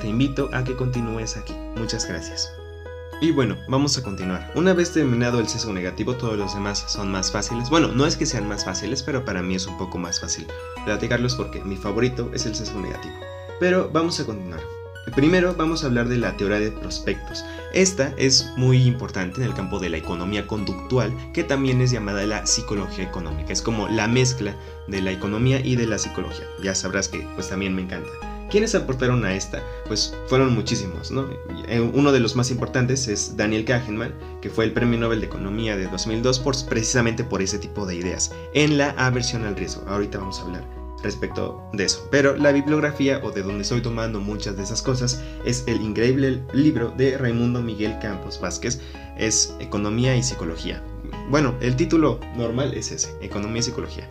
[0.00, 1.54] te invito a que continúes aquí.
[1.76, 2.52] Muchas gracias.
[3.20, 4.50] Y bueno, vamos a continuar.
[4.54, 7.68] Una vez terminado el sesgo negativo, todos los demás son más fáciles.
[7.68, 10.46] Bueno, no es que sean más fáciles, pero para mí es un poco más fácil
[10.84, 13.14] platicarlos porque mi favorito es el sesgo negativo.
[13.58, 14.79] Pero vamos a continuar.
[15.14, 17.44] Primero vamos a hablar de la teoría de prospectos.
[17.72, 22.24] Esta es muy importante en el campo de la economía conductual, que también es llamada
[22.26, 23.52] la psicología económica.
[23.52, 24.54] Es como la mezcla
[24.86, 26.44] de la economía y de la psicología.
[26.62, 28.10] Ya sabrás que pues también me encanta.
[28.50, 29.62] ¿Quiénes aportaron a esta?
[29.86, 31.12] Pues fueron muchísimos.
[31.68, 35.26] Eh, uno de los más importantes es Daniel Kahneman, que fue el Premio Nobel de
[35.26, 39.84] Economía de 2002 por, precisamente por ese tipo de ideas, en la aversión al riesgo.
[39.88, 42.06] Ahorita vamos a hablar respecto de eso.
[42.10, 46.42] Pero la bibliografía o de donde estoy tomando muchas de esas cosas es el increíble
[46.52, 48.80] libro de Raimundo Miguel Campos Vázquez,
[49.18, 50.82] es Economía y Psicología.
[51.28, 54.08] Bueno, el título normal es ese, Economía y Psicología.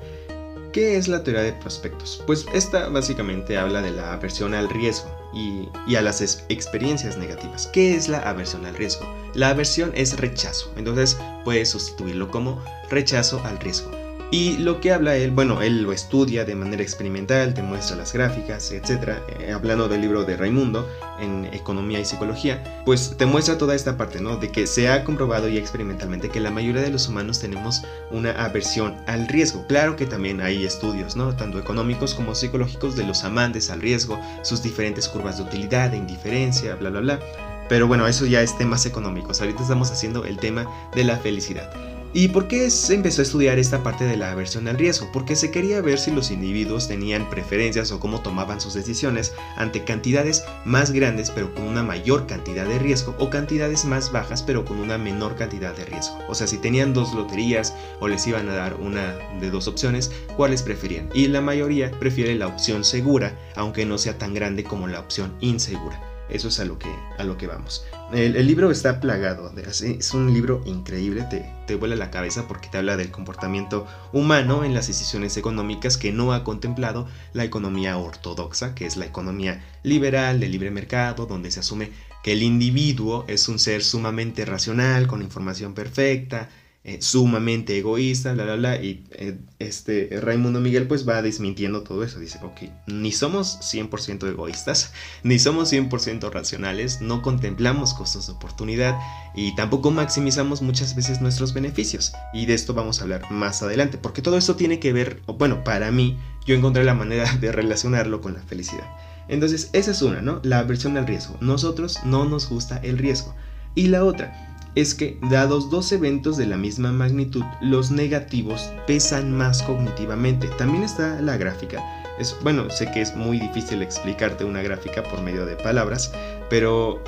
[0.71, 2.23] ¿Qué es la teoría de prospectos?
[2.27, 7.67] Pues esta básicamente habla de la aversión al riesgo y, y, a las experiencias negativas.
[7.73, 9.11] ¿Qué es la aversión al riesgo?
[9.33, 13.98] La aversión es rechazo, entonces puedes sustituirlo como rechazo al riesgo.
[14.31, 18.13] Y lo que habla él, bueno, él lo estudia de manera experimental, te muestra las
[18.13, 19.17] gráficas, etc.
[19.39, 20.87] Eh, hablando del libro de Raimundo
[21.19, 24.37] en Economía y Psicología, pues te muestra toda esta parte, ¿no?
[24.37, 28.31] De que se ha comprobado ya experimentalmente que la mayoría de los humanos tenemos una
[28.31, 29.65] aversión al riesgo.
[29.67, 31.35] Claro que también hay estudios, ¿no?
[31.35, 35.97] Tanto económicos como psicológicos de los amantes al riesgo, sus diferentes curvas de utilidad, de
[35.97, 37.19] indiferencia, bla, bla, bla.
[37.67, 39.41] Pero bueno, eso ya es temas económicos.
[39.41, 41.88] Ahorita estamos haciendo el tema de la felicidad.
[42.11, 45.11] ¿Y por qué se empezó a estudiar esta parte de la aversión al riesgo?
[45.13, 49.83] Porque se quería ver si los individuos tenían preferencias o cómo tomaban sus decisiones ante
[49.83, 54.65] cantidades más grandes pero con una mayor cantidad de riesgo o cantidades más bajas pero
[54.65, 56.17] con una menor cantidad de riesgo.
[56.27, 60.11] O sea, si tenían dos loterías o les iban a dar una de dos opciones,
[60.35, 61.09] ¿cuáles preferían?
[61.13, 65.35] Y la mayoría prefiere la opción segura, aunque no sea tan grande como la opción
[65.41, 66.18] insegura.
[66.29, 67.85] Eso es a lo que, a lo que vamos.
[68.13, 72.67] El, libro está plagado, de, es un libro increíble, te, te vuela la cabeza porque
[72.67, 77.97] te habla del comportamiento humano en las decisiones económicas que no ha contemplado la economía
[77.97, 81.91] ortodoxa, que es la economía liberal de libre mercado, donde se asume
[82.23, 86.49] que el individuo es un ser sumamente racional, con información perfecta,
[86.85, 92.05] eh, sumamente egoísta, bla, bla, bla, y eh, este Raimundo Miguel pues va desmintiendo todo
[92.05, 98.33] eso, dice, ok, ni somos 100% egoístas, ni somos 100% racionales, no contemplamos costos de
[98.33, 98.97] oportunidad
[99.35, 103.97] y tampoco maximizamos muchas veces nuestros beneficios, y de esto vamos a hablar más adelante,
[103.97, 108.21] porque todo esto tiene que ver, bueno, para mí, yo encontré la manera de relacionarlo
[108.21, 108.89] con la felicidad.
[109.27, 110.39] Entonces, esa es una, ¿no?
[110.43, 111.37] La aversión al riesgo.
[111.39, 113.35] Nosotros no nos gusta el riesgo.
[113.75, 119.35] Y la otra, es que, dados dos eventos de la misma magnitud, los negativos pesan
[119.35, 120.47] más cognitivamente.
[120.57, 121.83] También está la gráfica.
[122.19, 126.11] Es, bueno, sé que es muy difícil explicarte una gráfica por medio de palabras,
[126.49, 127.01] pero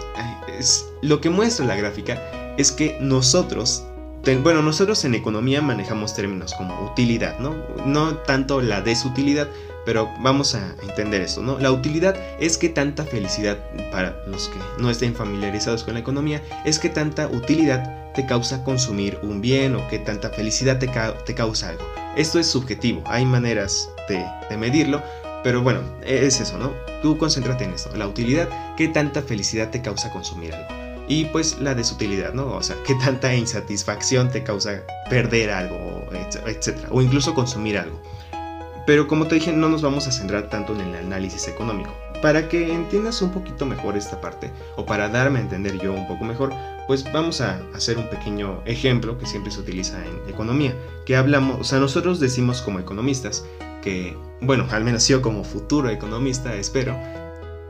[0.58, 2.21] es, lo que muestra la gráfica
[2.58, 3.84] es que nosotros
[4.43, 7.56] bueno, nosotros en economía manejamos términos como utilidad, ¿no?
[7.86, 9.47] No tanto la desutilidad,
[9.86, 11.60] pero vamos a entender esto, ¿no?
[11.60, 13.58] La utilidad es que tanta felicidad,
[13.91, 18.63] para los que no estén familiarizados con la economía, es que tanta utilidad te causa
[18.63, 20.91] consumir un bien o que tanta felicidad te,
[21.26, 21.84] te causa algo.
[22.15, 25.02] Esto es subjetivo, hay maneras de, de medirlo,
[25.44, 26.72] Pero bueno, es eso, ¿no?
[27.02, 27.89] Tú concéntrate en esto.
[27.96, 30.67] La utilidad, ¿qué tanta felicidad te causa consumir algo?
[31.08, 32.46] Y pues la desutilidad, ¿no?
[32.54, 36.08] O sea, ¿qué tanta insatisfacción te causa perder algo,
[36.46, 36.88] etcétera?
[36.91, 38.00] O incluso consumir algo.
[38.86, 41.94] Pero como te dije, no nos vamos a centrar tanto en el análisis económico.
[42.22, 46.08] Para que entiendas un poquito mejor esta parte, o para darme a entender yo un
[46.08, 46.54] poco mejor,
[46.88, 51.60] pues vamos a hacer un pequeño ejemplo que siempre se utiliza en economía, que hablamos,
[51.60, 53.46] o sea, nosotros decimos como economistas
[53.82, 56.96] que, bueno, al menos yo como futuro economista espero,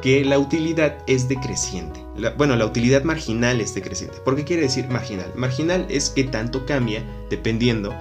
[0.01, 1.99] que la utilidad es decreciente.
[2.37, 4.17] bueno, la utilidad marginal es decreciente.
[4.25, 5.31] ¿Por qué quiere decir marginal?
[5.35, 7.93] Marginal es que tanto cambia dependiendo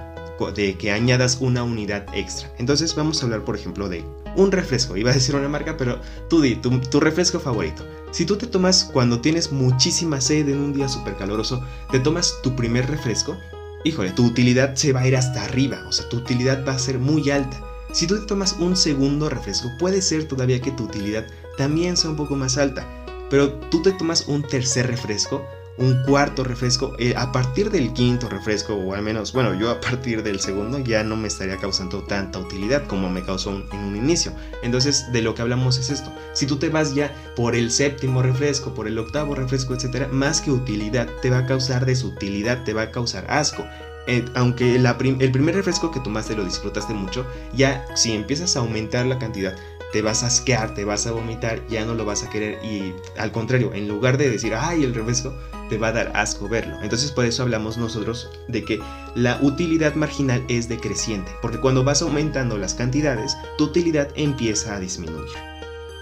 [0.48, 2.52] de que añadas una unidad extra.
[2.58, 4.04] Entonces vamos a hablar, por ejemplo, de
[4.36, 4.96] un refresco.
[4.96, 7.84] Iba a decir una marca, pero tú di, tu, refresco favorito.
[8.10, 12.34] Si tú te tomas cuando tienes muchísima sed en un día súper caluroso, te tomas
[12.42, 13.36] tu primer refresco,
[13.84, 16.78] híjole, tu utilidad se va a ir hasta arriba, o sea, tu utilidad va a
[16.78, 17.62] ser muy alta.
[17.92, 21.26] Si tú te tomas un segundo refresco, puede ser todavía que tu utilidad
[21.56, 22.86] también sea un poco más alta,
[23.30, 25.44] pero tú te tomas un tercer refresco,
[25.76, 29.80] un cuarto refresco, eh, a partir del quinto refresco, o al menos, bueno, yo a
[29.80, 33.96] partir del segundo ya no me estaría causando tanta utilidad como me causó en un
[33.96, 34.32] inicio.
[34.62, 36.12] Entonces, de lo que hablamos es esto.
[36.34, 40.40] Si tú te vas ya por el séptimo refresco, por el octavo refresco, etcétera, más
[40.40, 43.64] que utilidad, te va a causar desutilidad, te va a causar asco.
[44.06, 49.06] Eh, aunque el primer refresco que tomaste lo disfrutaste mucho, ya si empiezas a aumentar
[49.06, 49.54] la cantidad
[49.92, 52.94] te vas a asquear, te vas a vomitar, ya no lo vas a querer y
[53.18, 55.34] al contrario, en lugar de decir, ay, el refresco,
[55.68, 56.76] te va a dar asco verlo.
[56.82, 58.80] Entonces por eso hablamos nosotros de que
[59.14, 64.80] la utilidad marginal es decreciente, porque cuando vas aumentando las cantidades, tu utilidad empieza a
[64.80, 65.30] disminuir.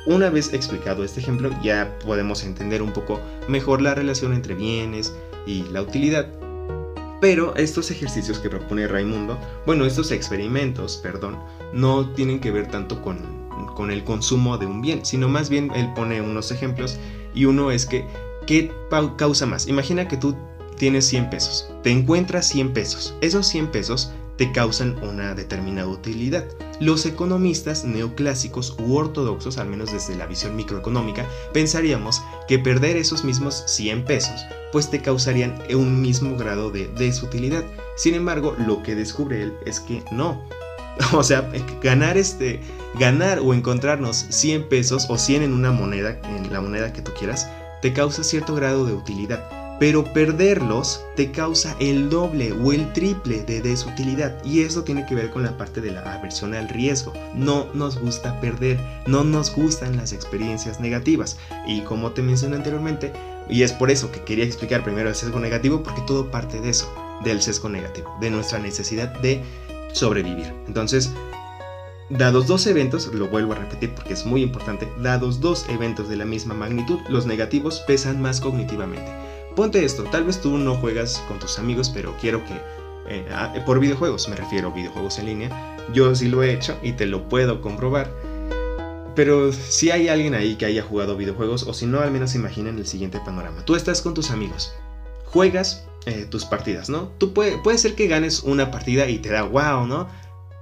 [0.07, 5.13] Una vez explicado este ejemplo, ya podemos entender un poco mejor la relación entre bienes
[5.47, 6.29] y la utilidad.
[7.21, 11.37] Pero estos ejercicios que propone Raimundo, bueno, estos experimentos, perdón,
[11.73, 15.71] no tienen que ver tanto con con el consumo de un bien, sino más bien
[15.75, 16.99] él pone unos ejemplos
[17.35, 18.07] y uno es que,
[18.47, 18.73] ¿qué
[19.17, 19.69] causa más?
[19.69, 20.37] Imagina que tú
[20.77, 26.45] tienes 100 pesos, te encuentras 100 pesos, esos 100 pesos te causan una determinada utilidad.
[26.79, 33.25] Los economistas neoclásicos u ortodoxos, al menos desde la visión microeconómica, pensaríamos que perder esos
[33.25, 37.65] mismos 100 pesos pues te causarían un mismo grado de desutilidad.
[37.97, 40.43] Sin embargo, lo que descubre él es que no,
[41.13, 41.49] O sea,
[41.83, 42.61] ganar este
[42.99, 47.13] ganar o encontrarnos 100 pesos o 100 en una moneda, en la moneda que tú
[47.19, 47.49] quieras,
[47.81, 53.45] te causa cierto grado de utilidad, pero perderlos te causa el doble o el triple
[53.45, 54.45] de desutilidad.
[54.45, 57.13] Y eso tiene que ver con la parte de la aversión al riesgo.
[57.35, 61.37] No nos gusta perder, no nos gustan las experiencias negativas.
[61.67, 63.13] Y como te mencioné anteriormente,
[63.49, 66.71] y es por eso que quería explicar primero el sesgo negativo porque todo parte de
[66.71, 66.93] eso,
[67.25, 69.43] del sesgo negativo, de nuestra necesidad de
[69.99, 70.53] sobrevivir.
[70.67, 71.13] Entonces,
[72.11, 76.17] dados dos eventos, lo vuelvo a repetir porque es muy importante, dados dos eventos de
[76.17, 79.11] la misma magnitud, los negativos pesan más cognitivamente.
[79.55, 82.55] Ponte esto, tal vez tú no juegas con tus amigos, pero quiero que...
[83.11, 85.77] Eh, ah, por videojuegos, me refiero a videojuegos en línea.
[85.95, 88.13] Yo sí lo he hecho y te lo puedo comprobar.
[89.17, 92.79] Pero si hay alguien ahí que haya jugado videojuegos, o si no, al menos imaginen
[92.79, 93.65] el siguiente panorama.
[93.65, 94.73] Tú estás con tus amigos,
[95.25, 97.13] juegas eh, tus partidas, ¿no?
[97.19, 100.09] Tú puede, puede ser que ganes una partida y te da wow, ¿no?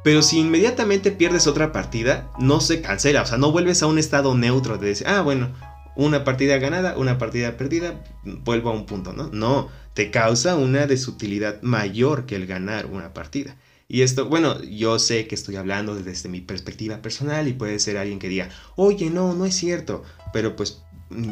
[0.02, 3.98] Pero si inmediatamente pierdes otra partida, no se cancela, o sea, no vuelves a un
[3.98, 5.52] estado neutro de decir, ah, bueno,
[5.96, 9.30] una partida ganada, una partida perdida, vuelvo a un punto, ¿no?
[9.32, 13.56] No, te causa una desutilidad mayor que el ganar una partida.
[13.88, 17.96] Y esto, bueno, yo sé que estoy hablando desde mi perspectiva personal y puede ser
[17.96, 20.82] alguien que diga, oye, no, no es cierto, pero pues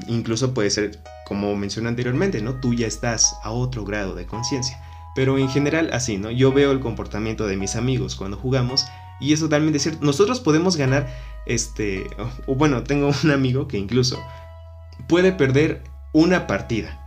[0.08, 2.54] incluso puede ser, como mencioné anteriormente, ¿no?
[2.60, 4.80] Tú ya estás a otro grado de conciencia.
[5.14, 6.30] Pero en general así, ¿no?
[6.30, 8.84] Yo veo el comportamiento de mis amigos cuando jugamos
[9.20, 10.04] y es totalmente cierto.
[10.04, 11.08] Nosotros podemos ganar,
[11.46, 12.06] este,
[12.46, 14.20] o bueno, tengo un amigo que incluso
[15.08, 15.82] puede perder
[16.12, 17.00] una partida,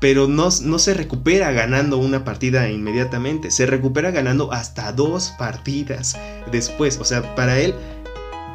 [0.00, 6.18] pero no, no, se recupera ganando una partida inmediatamente, se recupera ganando hasta dos partidas
[6.50, 6.98] después.
[6.98, 7.74] O sea, para él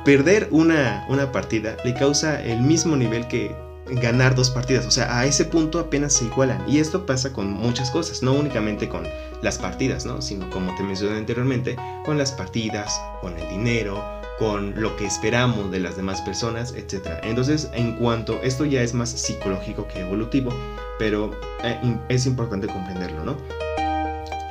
[0.07, 3.53] perder una, una partida le causa el mismo nivel que
[3.87, 4.85] ganar dos partidas.
[4.85, 6.63] O sea, a ese punto apenas se igualan.
[6.65, 9.03] Y esto pasa con muchas cosas, no únicamente con
[9.41, 10.21] las partidas, ¿no?
[10.21, 14.01] Sino como te mencioné anteriormente, con las partidas, con el dinero,
[14.39, 17.19] con lo que esperamos de las demás personas, etc.
[17.23, 20.53] Entonces, en cuanto, esto ya es más psicológico que evolutivo,
[20.97, 21.31] pero
[21.65, 23.35] eh, es importante comprenderlo, ¿no?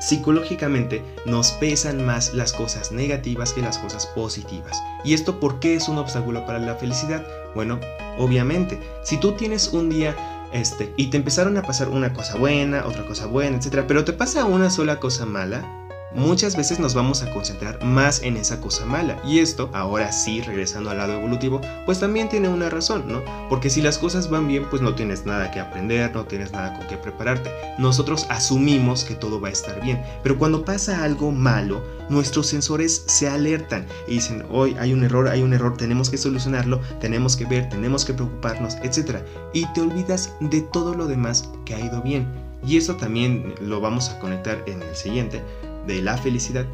[0.01, 4.77] Psicológicamente nos pesan más las cosas negativas que las cosas positivas.
[5.05, 7.27] ¿Y esto por qué es un obstáculo para la felicidad?
[7.55, 7.81] Bueno,
[8.19, 10.15] obviamente, si tú tienes un día
[10.53, 14.13] este, y te empezaron a pasar una cosa buena, otra cosa buena, etc., pero te
[14.13, 15.86] pasa una sola cosa mala,
[16.17, 19.21] muchas veces nos vamos a concentrar más en esa cosa mala.
[19.25, 23.23] Y esto, ahora sí, regresando al lado evolutivo, pues también tiene una razón, ¿no?
[23.49, 26.77] Porque si las cosas van bien, pues no tienes nada que aprender, no tienes nada
[26.77, 27.51] con qué prepararte.
[27.79, 33.05] Nosotros asumimos que todo va a estar bien, pero cuando pasa algo malo, nuestros sensores
[33.07, 37.37] se alertan y dicen, hoy hay un error, hay un error, tenemos que solucionarlo, tenemos
[37.37, 39.19] que ver, tenemos que preocuparnos, etc.
[39.53, 42.27] Y te olvidas de todo lo demás que ha ido bien.
[42.67, 45.43] Y eso también lo vamos a conectar en el siguiente,
[45.87, 46.67] de la felicidad,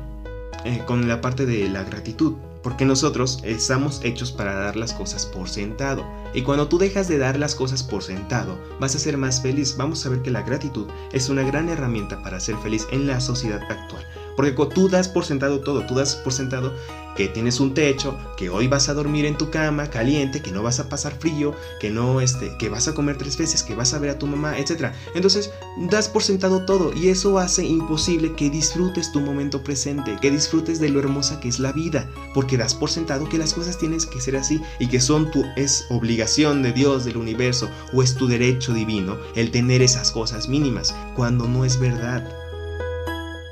[0.64, 2.34] eh, con la parte de la gratitud.
[2.62, 6.04] Porque nosotros estamos hechos para dar las cosas por sentado.
[6.32, 9.76] Y cuando tú dejas de dar las cosas por sentado, vas a ser más feliz.
[9.76, 13.20] Vamos a ver que la gratitud es una gran herramienta para ser feliz en la
[13.20, 14.06] sociedad actual.
[14.36, 16.72] Porque tú das por sentado todo, tú das por sentado
[17.16, 20.62] que tienes un techo, que hoy vas a dormir en tu cama caliente, que no
[20.62, 23.92] vas a pasar frío, que no este, que vas a comer tres veces, que vas
[23.94, 24.92] a ver a tu mamá, etc.
[25.14, 25.50] Entonces,
[25.90, 30.80] das por sentado todo y eso hace imposible que disfrutes tu momento presente, que disfrutes
[30.80, 34.00] de lo hermosa que es la vida, porque das por sentado que las cosas tienen
[34.10, 38.14] que ser así y que son tu es obligación de Dios, del universo o es
[38.14, 42.41] tu derecho divino el tener esas cosas mínimas, cuando no es verdad.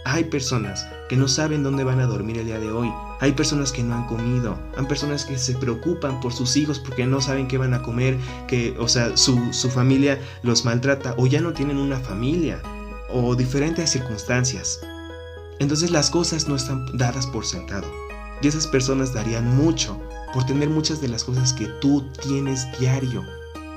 [0.04, 2.90] Hay personas que no saben dónde van a dormir el día de hoy.
[3.20, 4.58] Hay personas que no han comido.
[4.76, 8.16] Hay personas que se preocupan por sus hijos porque no saben qué van a comer.
[8.48, 12.62] Que, o sea, su, su familia los maltrata o ya no tienen una familia.
[13.12, 14.80] O diferentes circunstancias.
[15.58, 17.86] Entonces las cosas no están dadas por sentado.
[18.40, 20.00] Y esas personas darían mucho
[20.32, 23.22] por tener muchas de las cosas que tú tienes diario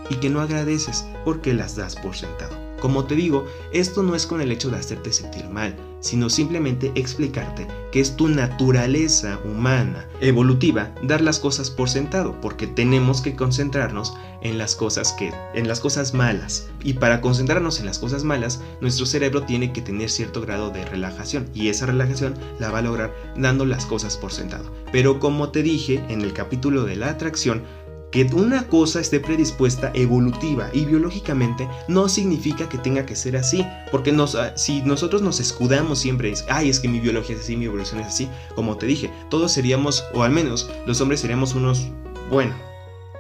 [0.10, 2.63] y que no agradeces porque las das por sentado.
[2.84, 6.92] Como te digo, esto no es con el hecho de hacerte sentir mal, sino simplemente
[6.96, 13.38] explicarte que es tu naturaleza humana, evolutiva, dar las cosas por sentado, porque tenemos que
[13.38, 16.68] concentrarnos en las cosas que en las cosas malas.
[16.84, 20.84] Y para concentrarnos en las cosas malas, nuestro cerebro tiene que tener cierto grado de
[20.84, 24.70] relajación y esa relajación la va a lograr dando las cosas por sentado.
[24.92, 27.64] Pero como te dije en el capítulo de la atracción,
[28.14, 33.66] que una cosa esté predispuesta evolutiva y biológicamente no significa que tenga que ser así,
[33.92, 37.42] porque nos, ah, si nosotros nos escudamos siempre, es, ay, es que mi biología es
[37.42, 41.22] así, mi evolución es así, como te dije, todos seríamos, o al menos los hombres
[41.22, 41.88] seríamos unos,
[42.30, 42.54] bueno,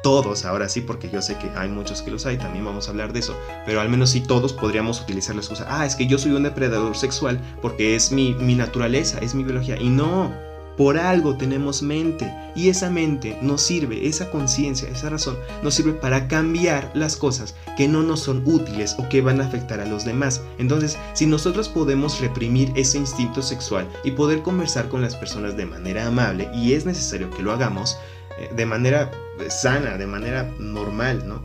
[0.03, 2.91] todos ahora sí, porque yo sé que hay muchos que los hay, también vamos a
[2.91, 3.35] hablar de eso,
[3.65, 6.43] pero al menos sí todos podríamos utilizar la excusa, ah, es que yo soy un
[6.43, 10.31] depredador sexual porque es mi, mi naturaleza, es mi biología, y no,
[10.77, 15.93] por algo tenemos mente y esa mente nos sirve, esa conciencia, esa razón nos sirve
[15.93, 19.85] para cambiar las cosas que no nos son útiles o que van a afectar a
[19.85, 20.41] los demás.
[20.57, 25.65] Entonces, si nosotros podemos reprimir ese instinto sexual y poder conversar con las personas de
[25.65, 27.97] manera amable, y es necesario que lo hagamos
[28.39, 29.11] eh, de manera
[29.49, 31.41] sana, de manera normal, ¿no?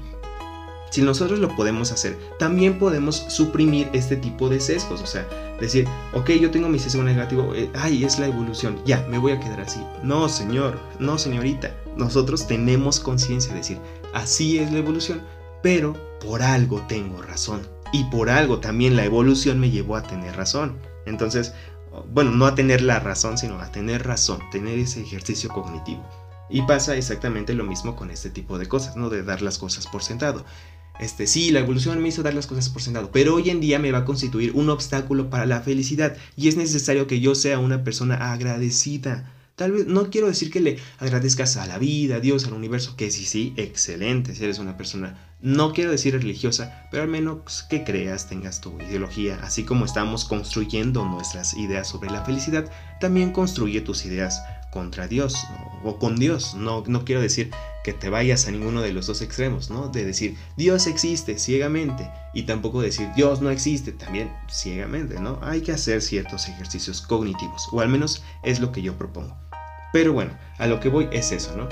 [0.90, 5.26] Si nosotros lo podemos hacer, también podemos suprimir este tipo de sesgos, o sea,
[5.60, 9.32] decir, ok, yo tengo mi sesgo negativo, eh, ay, es la evolución, ya, me voy
[9.32, 9.80] a quedar así.
[10.02, 13.78] No, señor, no, señorita, nosotros tenemos conciencia de decir,
[14.14, 15.22] así es la evolución,
[15.62, 17.66] pero por algo tengo razón.
[17.92, 20.78] Y por algo también la evolución me llevó a tener razón.
[21.06, 21.54] Entonces,
[22.12, 26.04] bueno, no a tener la razón, sino a tener razón, tener ese ejercicio cognitivo.
[26.50, 29.10] Y pasa exactamente lo mismo con este tipo de cosas, ¿no?
[29.10, 30.44] De dar las cosas por sentado.
[30.98, 33.78] Este, sí, la evolución me hizo dar las cosas por sentado, pero hoy en día
[33.78, 37.60] me va a constituir un obstáculo para la felicidad y es necesario que yo sea
[37.60, 39.32] una persona agradecida.
[39.54, 42.94] Tal vez no quiero decir que le agradezcas a la vida, a Dios, al universo,
[42.96, 47.64] que sí, sí, excelente si eres una persona, no quiero decir religiosa, pero al menos
[47.68, 52.70] que creas, tengas tu ideología, así como estamos construyendo nuestras ideas sobre la felicidad,
[53.00, 54.40] también construye tus ideas
[54.70, 55.34] contra Dios
[55.82, 56.54] o con Dios.
[56.54, 57.50] No, no quiero decir
[57.88, 59.88] que te vayas a ninguno de los dos extremos, ¿no?
[59.88, 65.38] De decir Dios existe ciegamente y tampoco decir Dios no existe también ciegamente, ¿no?
[65.40, 69.34] Hay que hacer ciertos ejercicios cognitivos, o al menos es lo que yo propongo.
[69.90, 71.66] Pero bueno, a lo que voy es eso, ¿no?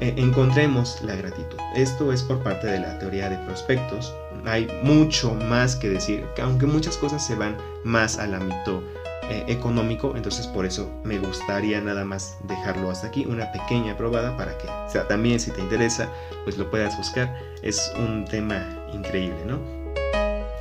[0.00, 1.58] E, encontremos la gratitud.
[1.74, 4.14] Esto es por parte de la teoría de prospectos.
[4.44, 8.84] Hay mucho más que decir, aunque muchas cosas se van más al ámbito
[9.30, 14.36] eh, económico, entonces por eso me gustaría nada más dejarlo hasta aquí, una pequeña probada
[14.36, 16.08] para que, sea, también si te interesa,
[16.44, 17.34] pues lo puedas buscar.
[17.62, 19.58] Es un tema increíble, ¿no?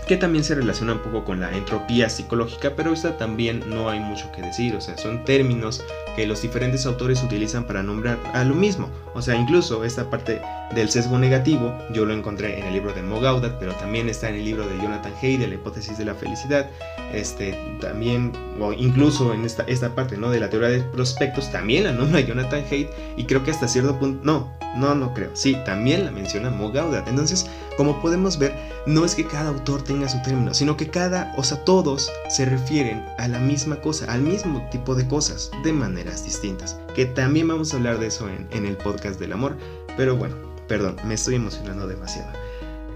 [0.08, 4.00] Que también se relaciona un poco con la entropía psicológica, pero esta también no hay
[4.00, 5.84] mucho que decir, o sea, son términos
[6.18, 8.90] que los diferentes autores utilizan para nombrar a lo mismo.
[9.14, 10.42] O sea, incluso esta parte
[10.74, 14.28] del sesgo negativo, yo lo encontré en el libro de Mo Gaudat, pero también está
[14.30, 16.70] en el libro de Jonathan Hay de la hipótesis de la felicidad.
[17.14, 20.32] Este, también, o incluso en esta, esta parte ¿no?
[20.32, 23.98] de la teoría de prospectos, también la nombra Jonathan Haidt, y creo que hasta cierto
[24.00, 25.30] punto, no, No, no creo.
[25.34, 27.08] Sí, también la menciona Mo Gaudat.
[27.08, 27.46] Entonces,
[27.78, 28.54] como podemos ver,
[28.88, 32.46] no es que cada autor tenga su término, sino que cada, o sea, todos se
[32.46, 35.74] refieren a la misma cosa, al mismo tipo de cosas, de
[36.24, 36.80] distintas.
[36.96, 39.56] Que también vamos a hablar de eso en, en el podcast del amor.
[39.96, 40.36] Pero bueno,
[40.68, 42.32] perdón, me estoy emocionando demasiado.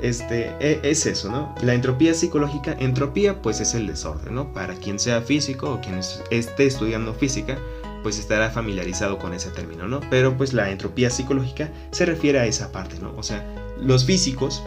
[0.01, 1.53] Este, e, es eso, ¿no?
[1.61, 4.51] La entropía psicológica, entropía pues es el desorden, ¿no?
[4.51, 5.99] Para quien sea físico o quien
[6.31, 7.57] esté estudiando física,
[8.01, 9.99] pues estará familiarizado con ese término, ¿no?
[10.09, 13.13] Pero pues la entropía psicológica se refiere a esa parte, ¿no?
[13.15, 13.45] O sea,
[13.77, 14.63] los físicos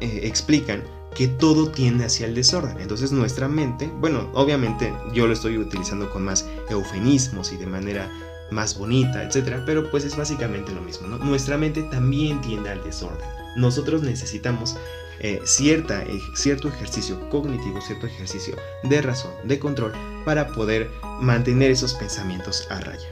[0.00, 0.82] eh, explican
[1.14, 2.80] que todo tiende hacia el desorden.
[2.80, 8.10] Entonces nuestra mente, bueno, obviamente yo lo estoy utilizando con más eufemismos y de manera
[8.50, 11.18] más bonita, etcétera, pero pues es básicamente lo mismo, ¿no?
[11.18, 13.26] Nuestra mente también tiende al desorden.
[13.56, 14.76] Nosotros necesitamos
[15.20, 19.92] eh, cierta, eh, cierto ejercicio cognitivo, cierto ejercicio de razón, de control,
[20.24, 20.90] para poder
[21.20, 23.08] mantener esos pensamientos a raya.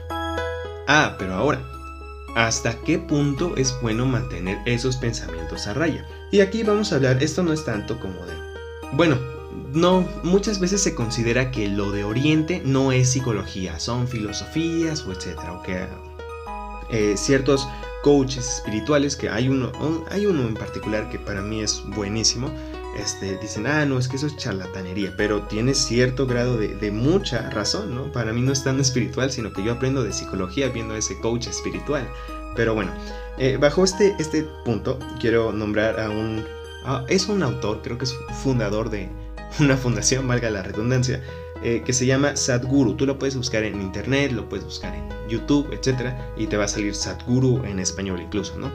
[0.87, 1.63] Ah, pero ahora,
[2.35, 6.05] ¿hasta qué punto es bueno mantener esos pensamientos a raya?
[6.31, 8.33] Y aquí vamos a hablar, esto no es tanto como de...
[8.93, 9.17] Bueno,
[9.73, 15.11] no, muchas veces se considera que lo de Oriente no es psicología, son filosofías o
[15.11, 15.87] etcétera, o que
[16.89, 17.67] eh, ciertos
[18.03, 19.71] coaches espirituales, que hay uno,
[20.11, 22.51] hay uno en particular que para mí es buenísimo,
[22.97, 27.49] este, dicen, ah, no, es que eso es charlatanería, pero tiene cierto grado de, mucha
[27.49, 28.11] razón, ¿no?
[28.11, 31.47] Para mí no es tan espiritual, sino que yo aprendo de psicología viendo ese coach
[31.47, 32.07] espiritual.
[32.55, 32.91] Pero bueno,
[33.37, 36.45] eh, bajo este, este punto quiero nombrar a un...
[37.07, 39.09] es un autor, creo que es fundador de
[39.59, 41.23] una fundación, valga la redundancia,
[41.63, 42.95] eh, que se llama Sadhguru.
[42.95, 46.13] Tú lo puedes buscar en internet, lo puedes buscar en YouTube, etc.
[46.37, 48.69] Y te va a salir Sadhguru en español incluso, ¿no?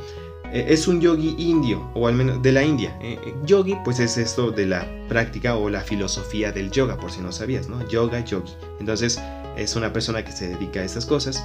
[0.52, 2.96] Eh, es un yogi indio, o al menos de la India.
[3.02, 7.20] Eh, yogi, pues es esto de la práctica o la filosofía del yoga, por si
[7.20, 7.86] no sabías, ¿no?
[7.88, 8.52] Yoga, yogi.
[8.80, 9.20] Entonces,
[9.56, 11.44] es una persona que se dedica a estas cosas.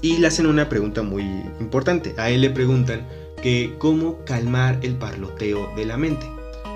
[0.00, 1.24] Y le hacen una pregunta muy
[1.60, 2.14] importante.
[2.18, 3.06] A él le preguntan
[3.42, 6.26] que cómo calmar el parloteo de la mente.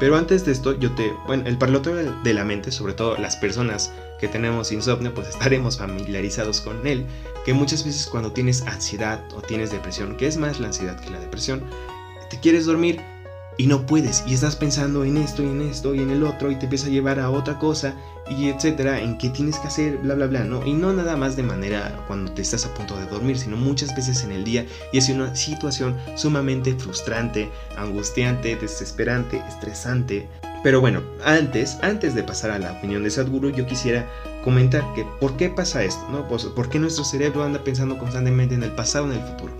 [0.01, 1.13] Pero antes de esto, yo te.
[1.27, 5.79] Bueno, el parloteo de la mente, sobre todo las personas que tenemos insomnio, pues estaremos
[5.79, 7.07] familiarizados con él.
[7.45, 11.11] Que muchas veces cuando tienes ansiedad o tienes depresión, que es más la ansiedad que
[11.11, 11.63] la depresión,
[12.31, 13.01] te quieres dormir
[13.59, 16.51] y no puedes y estás pensando en esto y en esto y en el otro
[16.51, 17.95] y te empieza a llevar a otra cosa
[18.31, 20.65] y etcétera, en qué tienes que hacer, bla, bla, bla, ¿no?
[20.65, 23.95] Y no nada más de manera cuando te estás a punto de dormir, sino muchas
[23.97, 30.29] veces en el día y es una situación sumamente frustrante, angustiante, desesperante, estresante.
[30.63, 34.09] Pero bueno, antes, antes de pasar a la opinión de Sadhguru, yo quisiera
[34.43, 36.27] comentar que por qué pasa esto, ¿no?
[36.27, 39.53] Pues, ¿Por qué nuestro cerebro anda pensando constantemente en el pasado, en el futuro?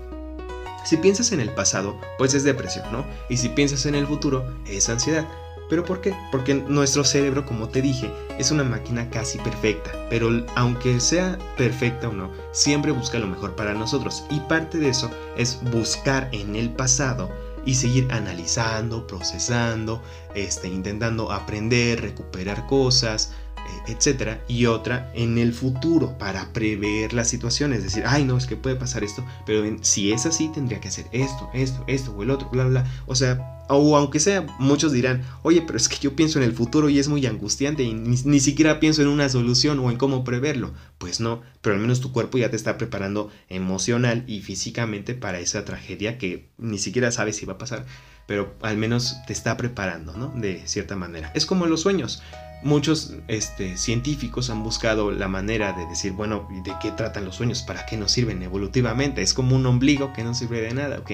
[0.85, 3.05] Si piensas en el pasado, pues es depresión, ¿no?
[3.29, 5.25] Y si piensas en el futuro, es ansiedad.
[5.69, 6.15] ¿Pero por qué?
[6.31, 12.09] Porque nuestro cerebro, como te dije, es una máquina casi perfecta, pero aunque sea perfecta
[12.09, 14.23] o no, siempre busca lo mejor para nosotros.
[14.31, 17.29] Y parte de eso es buscar en el pasado
[17.65, 20.01] y seguir analizando, procesando,
[20.35, 23.33] este, intentando aprender, recuperar cosas,
[23.87, 28.45] etcétera, y otra en el futuro para prever las situaciones, es decir, ay, no, es
[28.45, 32.23] que puede pasar esto, pero si es así, tendría que hacer esto, esto, esto o
[32.23, 35.97] el otro, bla, bla, o sea, o aunque sea, muchos dirán, oye, pero es que
[35.97, 39.07] yo pienso en el futuro y es muy angustiante y ni, ni, siquiera pienso en
[39.07, 40.73] una solución o en cómo preverlo.
[40.97, 45.39] Pues no, pero al menos tu cuerpo ya te está preparando emocional y físicamente para
[45.39, 47.85] esa tragedia que ni siquiera sabes si va a pasar,
[48.25, 50.33] pero al menos te está preparando, ¿no?
[50.35, 51.31] De cierta manera.
[51.35, 52.23] Es como los sueños
[52.61, 57.61] muchos este, científicos han buscado la manera de decir, bueno, ¿de qué tratan los sueños?
[57.61, 59.21] ¿Para qué nos sirven evolutivamente?
[59.21, 61.11] Es como un ombligo que no sirve de nada, ¿ok?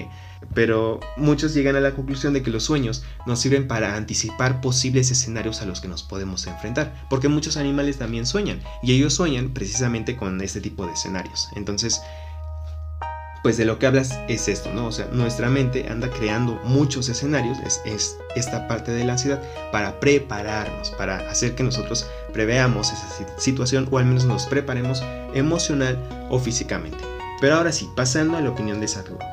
[0.54, 5.10] Pero muchos llegan a la conclusión de que los sueños nos sirven para anticipar posibles
[5.10, 9.50] escenarios a los que nos podemos enfrentar, porque muchos animales también sueñan, y ellos sueñan
[9.50, 11.48] precisamente con este tipo de escenarios.
[11.54, 12.00] Entonces,
[13.46, 14.88] pues de lo que hablas es esto, ¿no?
[14.88, 19.40] O sea, nuestra mente anda creando muchos escenarios, es, esta parte de la ansiedad,
[19.70, 23.06] para prepararnos, para hacer que nosotros preveamos esa
[23.38, 25.00] situación o al menos nos preparemos
[25.32, 25.96] emocional
[26.28, 26.98] o físicamente.
[27.40, 29.24] Pero ahora sí, pasando a la opinión de Sadhguru.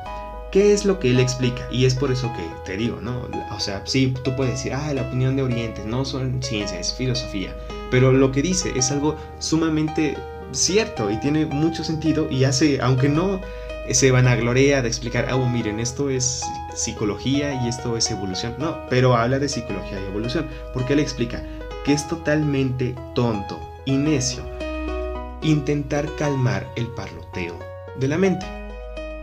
[0.52, 1.66] ¿Qué es lo que él explica?
[1.72, 3.28] Y es por eso que te digo, ¿no?
[3.50, 6.94] O sea, sí, tú puedes decir, ah, la opinión de Oriente, no son ciencias, es
[6.94, 7.52] filosofía.
[7.90, 10.16] Pero lo que dice es algo sumamente
[10.52, 13.40] cierto y tiene mucho sentido y hace, aunque no
[13.90, 16.42] se van a gloria de explicar, ah, oh, miren, esto es
[16.74, 18.54] psicología y esto es evolución.
[18.58, 21.42] No, pero habla de psicología y evolución, porque él explica
[21.84, 24.42] que es totalmente tonto y necio
[25.42, 27.58] intentar calmar el parloteo
[27.98, 28.46] de la mente.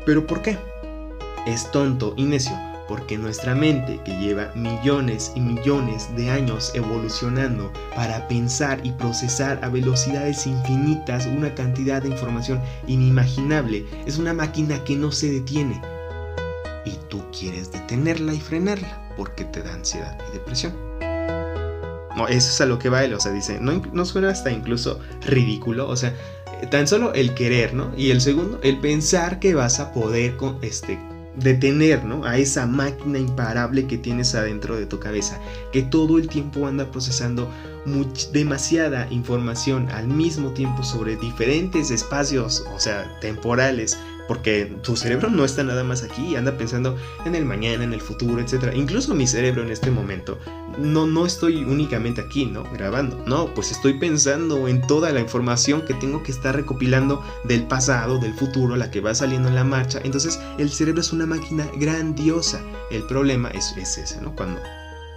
[0.05, 0.57] ¿Pero por qué?
[1.47, 7.71] Es tonto y necio porque nuestra mente, que lleva millones y millones de años evolucionando
[7.95, 14.83] para pensar y procesar a velocidades infinitas una cantidad de información inimaginable, es una máquina
[14.83, 15.81] que no se detiene.
[17.09, 20.73] tú quieres detenerla y frenarla porque te da ansiedad y depresión.
[22.17, 24.51] No, eso es a lo que va él, o sea, dice, no, no suena hasta
[24.51, 26.13] incluso ridículo, o sea,
[26.69, 27.93] tan solo el querer, ¿no?
[27.95, 30.99] Y el segundo, el pensar que vas a poder con, este,
[31.35, 32.25] detener ¿no?
[32.25, 35.39] a esa máquina imparable que tienes adentro de tu cabeza,
[35.71, 37.49] que todo el tiempo anda procesando
[38.31, 45.43] demasiada información al mismo tiempo sobre diferentes espacios, o sea, temporales, porque tu cerebro no
[45.43, 48.73] está nada más aquí, anda pensando en el mañana, en el futuro, etc.
[48.73, 50.39] Incluso mi cerebro en este momento,
[50.77, 52.63] no, no estoy únicamente aquí, ¿no?
[52.63, 57.67] Grabando, no, pues estoy pensando en toda la información que tengo que estar recopilando del
[57.67, 59.99] pasado, del futuro, la que va saliendo en la marcha.
[60.03, 62.61] Entonces el cerebro es una máquina grandiosa.
[62.89, 64.35] El problema es, es ese, ¿no?
[64.35, 64.59] Cuando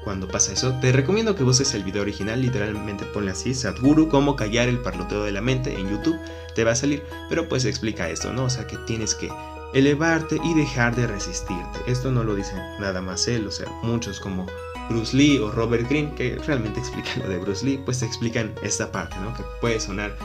[0.05, 4.37] cuando pasa eso, te recomiendo que busques el video original, literalmente ponle así, Sadhguru, cómo
[4.37, 6.19] callar el parloteo de la mente en YouTube,
[6.55, 8.45] te va a salir, pero pues explica esto, ¿no?
[8.45, 9.31] O sea, que tienes que
[9.73, 11.81] elevarte y dejar de resistirte.
[11.87, 14.47] Esto no lo dice nada más él, o sea, muchos como
[14.89, 18.91] Bruce Lee o Robert Greene, que realmente explican lo de Bruce Lee, pues explican esta
[18.93, 19.35] parte, ¿no?
[19.35, 20.17] Que puede sonar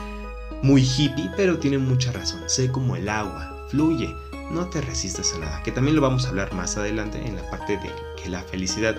[0.62, 2.42] muy hippie, pero tiene mucha razón.
[2.46, 4.14] Sé como el agua, fluye,
[4.50, 7.48] no te resistas a nada, que también lo vamos a hablar más adelante en la
[7.50, 7.90] parte de
[8.22, 8.96] que la felicidad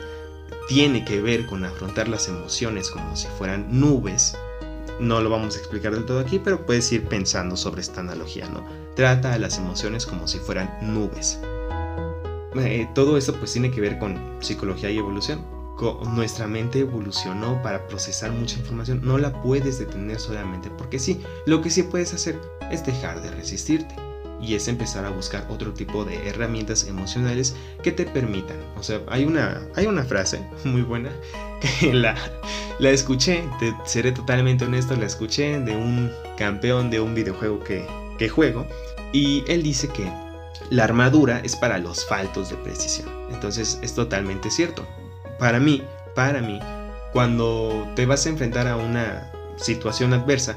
[0.68, 4.38] tiene que ver con afrontar las emociones como si fueran nubes.
[5.00, 8.48] No lo vamos a explicar del todo aquí, pero puedes ir pensando sobre esta analogía,
[8.48, 8.66] ¿no?
[8.96, 11.40] Trata a las emociones como si fueran nubes.
[12.56, 15.46] Eh, todo esto pues tiene que ver con psicología y evolución.
[16.14, 19.02] nuestra mente evolucionó para procesar mucha información.
[19.04, 21.22] No la puedes detener solamente porque sí.
[21.46, 22.40] Lo que sí puedes hacer
[22.72, 23.96] es dejar de resistirte
[24.42, 28.58] y es empezar a buscar otro tipo de herramientas emocionales que te permitan.
[28.78, 31.12] O sea, hay una, hay una frase muy buena
[31.80, 32.16] que la,
[32.80, 33.44] la escuché,
[33.86, 37.86] seré totalmente honesto, la escuché de un campeón de un videojuego que,
[38.18, 38.66] que juego
[39.14, 40.12] y él dice que
[40.72, 43.10] la armadura es para los faltos de precisión.
[43.30, 44.88] Entonces es totalmente cierto.
[45.38, 45.84] Para mí,
[46.16, 46.60] para mí,
[47.12, 50.56] cuando te vas a enfrentar a una situación adversa,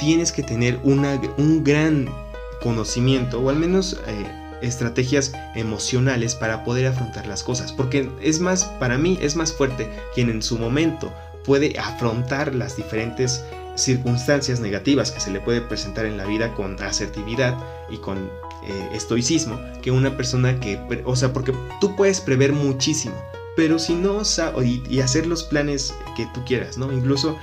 [0.00, 2.12] tienes que tener una, un gran
[2.60, 7.72] conocimiento o al menos eh, estrategias emocionales para poder afrontar las cosas.
[7.72, 11.12] Porque es más, para mí es más fuerte quien en su momento
[11.44, 13.44] puede afrontar las diferentes
[13.76, 17.56] circunstancias negativas que se le puede presentar en la vida con asertividad
[17.90, 18.28] y con
[18.64, 23.14] eh, estoicismo que una persona que, o sea, porque tú puedes prever muchísimo,
[23.56, 24.22] pero si no,
[24.64, 26.90] y, y hacer los planes que tú quieras, ¿no?
[26.92, 27.36] Incluso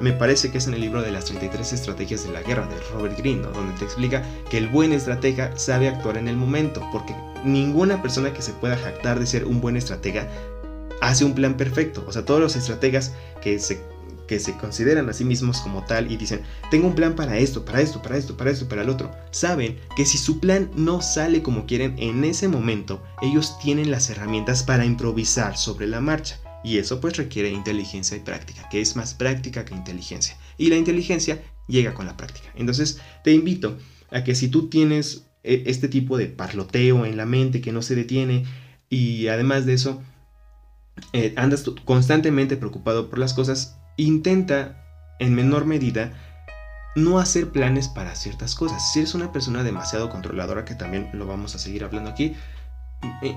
[0.00, 2.80] me parece que es en el libro de las 33 estrategias de la guerra de
[2.92, 3.50] Robert Greene, ¿no?
[3.50, 8.32] Donde te explica que el buen estratega sabe actuar en el momento, porque ninguna persona
[8.32, 10.28] que se pueda jactar de ser un buen estratega
[11.00, 12.04] hace un plan perfecto.
[12.06, 13.12] O sea, todos los estrategas
[13.42, 13.82] que se
[14.26, 17.64] que se consideran a sí mismos como tal y dicen, tengo un plan para esto,
[17.64, 21.02] para esto, para esto, para esto, para el otro, saben que si su plan no
[21.02, 26.40] sale como quieren en ese momento, ellos tienen las herramientas para improvisar sobre la marcha.
[26.62, 30.38] Y eso pues requiere inteligencia y práctica, que es más práctica que inteligencia.
[30.56, 32.48] Y la inteligencia llega con la práctica.
[32.54, 33.76] Entonces te invito
[34.10, 37.82] a que si tú tienes eh, este tipo de parloteo en la mente que no
[37.82, 38.46] se detiene
[38.88, 40.02] y además de eso
[41.12, 44.84] eh, andas constantemente preocupado por las cosas, intenta
[45.18, 46.12] en menor medida
[46.96, 48.92] no hacer planes para ciertas cosas.
[48.92, 52.34] Si eres una persona demasiado controladora, que también lo vamos a seguir hablando aquí,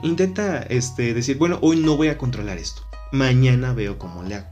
[0.04, 2.82] intenta este, decir, bueno, hoy no voy a controlar esto.
[3.12, 4.48] Mañana veo cómo le hago.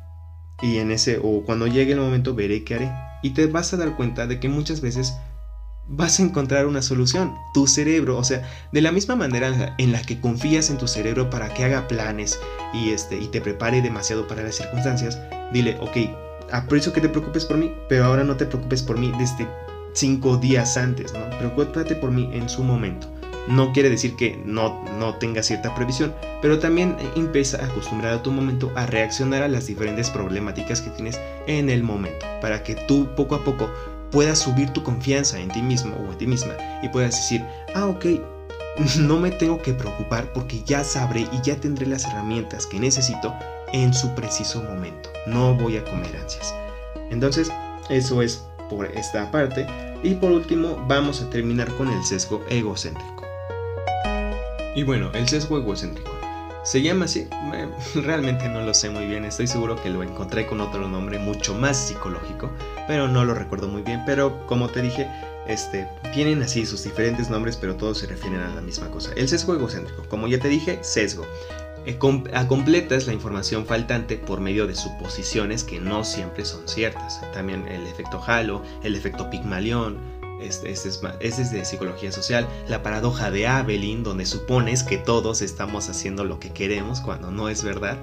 [0.61, 2.91] Y en ese, o cuando llegue el momento, veré qué haré.
[3.21, 5.13] Y te vas a dar cuenta de que muchas veces
[5.87, 7.35] vas a encontrar una solución.
[7.53, 11.29] Tu cerebro, o sea, de la misma manera en la que confías en tu cerebro
[11.29, 12.39] para que haga planes
[12.73, 15.19] y, este, y te prepare demasiado para las circunstancias,
[15.53, 15.97] dile, ok,
[16.51, 19.47] aprecio que te preocupes por mí, pero ahora no te preocupes por mí desde
[19.93, 21.29] cinco días antes, ¿no?
[21.37, 23.11] Preocúpate por mí en su momento.
[23.47, 28.23] No quiere decir que no, no tengas cierta previsión, pero también empieza a acostumbrar a
[28.23, 32.73] tu momento a reaccionar a las diferentes problemáticas que tienes en el momento, para que
[32.73, 33.69] tú poco a poco
[34.15, 37.85] puedas subir tu confianza en ti mismo o en ti misma y puedas decir, ah,
[37.87, 38.05] ok,
[38.99, 43.35] no me tengo que preocupar porque ya sabré y ya tendré las herramientas que necesito
[43.73, 45.09] en su preciso momento.
[45.27, 46.55] No voy a comer ansias.
[47.11, 47.51] Entonces,
[47.89, 49.67] eso es por esta parte.
[50.01, 53.25] Y por último, vamos a terminar con el sesgo egocéntrico.
[54.75, 56.14] Y bueno, el sesgo egocéntrico.
[56.65, 57.27] Se llama así,
[57.95, 61.53] realmente no lo sé muy bien, estoy seguro que lo encontré con otro nombre mucho
[61.53, 62.49] más psicológico,
[62.87, 65.07] pero no lo recuerdo muy bien, pero como te dije,
[65.47, 69.11] este, tienen así sus diferentes nombres, pero todos se refieren a la misma cosa.
[69.15, 71.27] El sesgo egocéntrico, como ya te dije, sesgo.
[71.85, 77.21] Eh, completas la información faltante por medio de suposiciones que no siempre son ciertas.
[77.31, 79.99] También el efecto halo, el efecto pigmalión,
[80.41, 82.47] Este, es, este, es, de psicología social.
[82.67, 87.49] La paradoja de Abelin, donde supones que todos estamos haciendo lo que queremos cuando no
[87.49, 87.97] es verdad.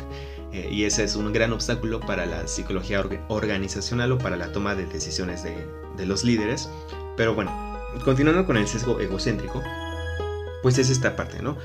[0.53, 4.75] Eh, y ese es un gran obstáculo para la psicología organizacional o para la toma
[4.75, 6.69] de decisiones de, los líderes.
[7.17, 7.51] Pero bueno,
[8.05, 9.63] continuando con el sesgo egocéntrico,
[10.63, 11.57] pues es esta parte, ¿no?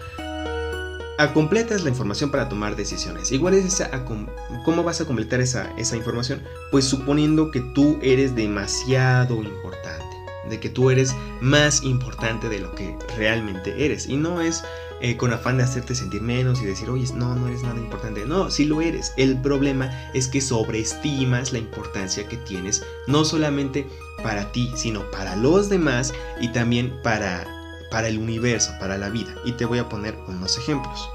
[1.34, 3.32] completas la información para tomar decisiones.
[3.32, 6.44] Igual es esa, ¿cómo vas a completar esa, esa información?
[6.70, 10.07] Pues suponiendo que tú eres demasiado importante,
[10.50, 14.08] de que tú eres más importante de lo que realmente eres.
[14.08, 14.64] Y no es
[15.02, 18.26] eh, con afán de hacerte sentir menos y decir, oye, no, no eres nada importante.
[18.26, 19.14] No, sí lo eres.
[19.18, 23.88] El problema es que sobreestimas la importancia que tienes, no solamente
[24.24, 27.46] para ti, sino para los demás y también para
[27.90, 29.34] para el universo, para la vida.
[29.46, 31.10] Y te voy a poner unos ejemplos.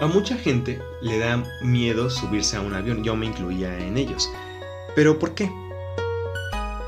[0.00, 4.28] A mucha gente le da miedo subirse a un avión, yo me incluía en ellos.
[4.94, 5.50] ¿Pero por qué?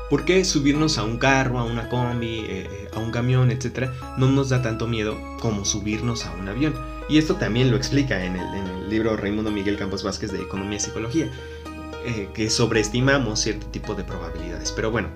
[0.09, 3.93] ¿Por qué subirnos a un carro, a una combi, eh, eh, a un camión, etcétera,
[4.17, 6.73] no nos da tanto miedo como subirnos a un avión?
[7.09, 10.79] Y esto también lo explica en el, libro Raimundo Miguel Campos Vázquez de Economía y
[10.79, 11.29] Psicología,
[12.05, 14.71] eh, que sobreestimamos cierto tipo de probabilidades.
[14.71, 15.09] Pero bueno,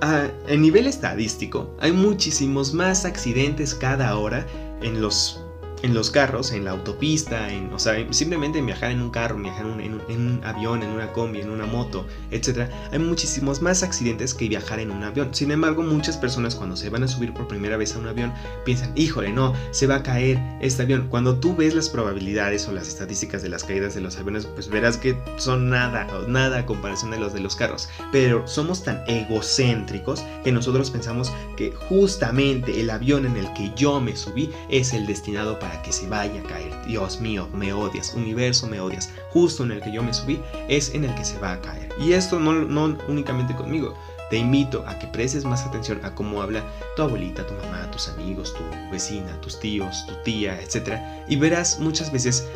[0.00, 4.46] a, nivel estadístico, hay muchísimos más accidentes cada hora
[4.80, 5.44] en los
[5.82, 9.36] en los carros, en la autopista, en, o sea, simplemente en viajar en un carro,
[9.36, 12.70] viajar en un, avión, en una combi, en una moto, etc.
[12.92, 15.34] Hay muchísimos más accidentes que viajar en un avión.
[15.34, 18.32] Sin embargo, muchas personas cuando se van a subir por primera vez a un avión
[18.64, 21.08] piensan, híjole, no, se va a caer este avión.
[21.08, 24.68] Cuando tú ves las probabilidades o las estadísticas de las caídas de los aviones, pues
[24.68, 27.88] verás que son nada, nada a comparación de los de los carros.
[28.12, 34.00] Pero somos tan egocéntricos que nosotros pensamos que justamente el avión en el que yo
[34.00, 36.72] me subí es el destinado para que se vaya a caer.
[36.86, 39.10] Dios mío, me odias, universo, me odias.
[39.30, 41.88] Justo en el que yo me subí es en el que se va a caer.
[42.00, 43.94] Y esto no, no únicamente conmigo.
[44.30, 46.62] Te invito a que prestes más atención a cómo habla
[46.96, 50.98] tu abuelita, tu mamá, tus amigos, tu vecina, tus tíos, tu tía, etc.
[51.28, 52.46] Y verás muchas veces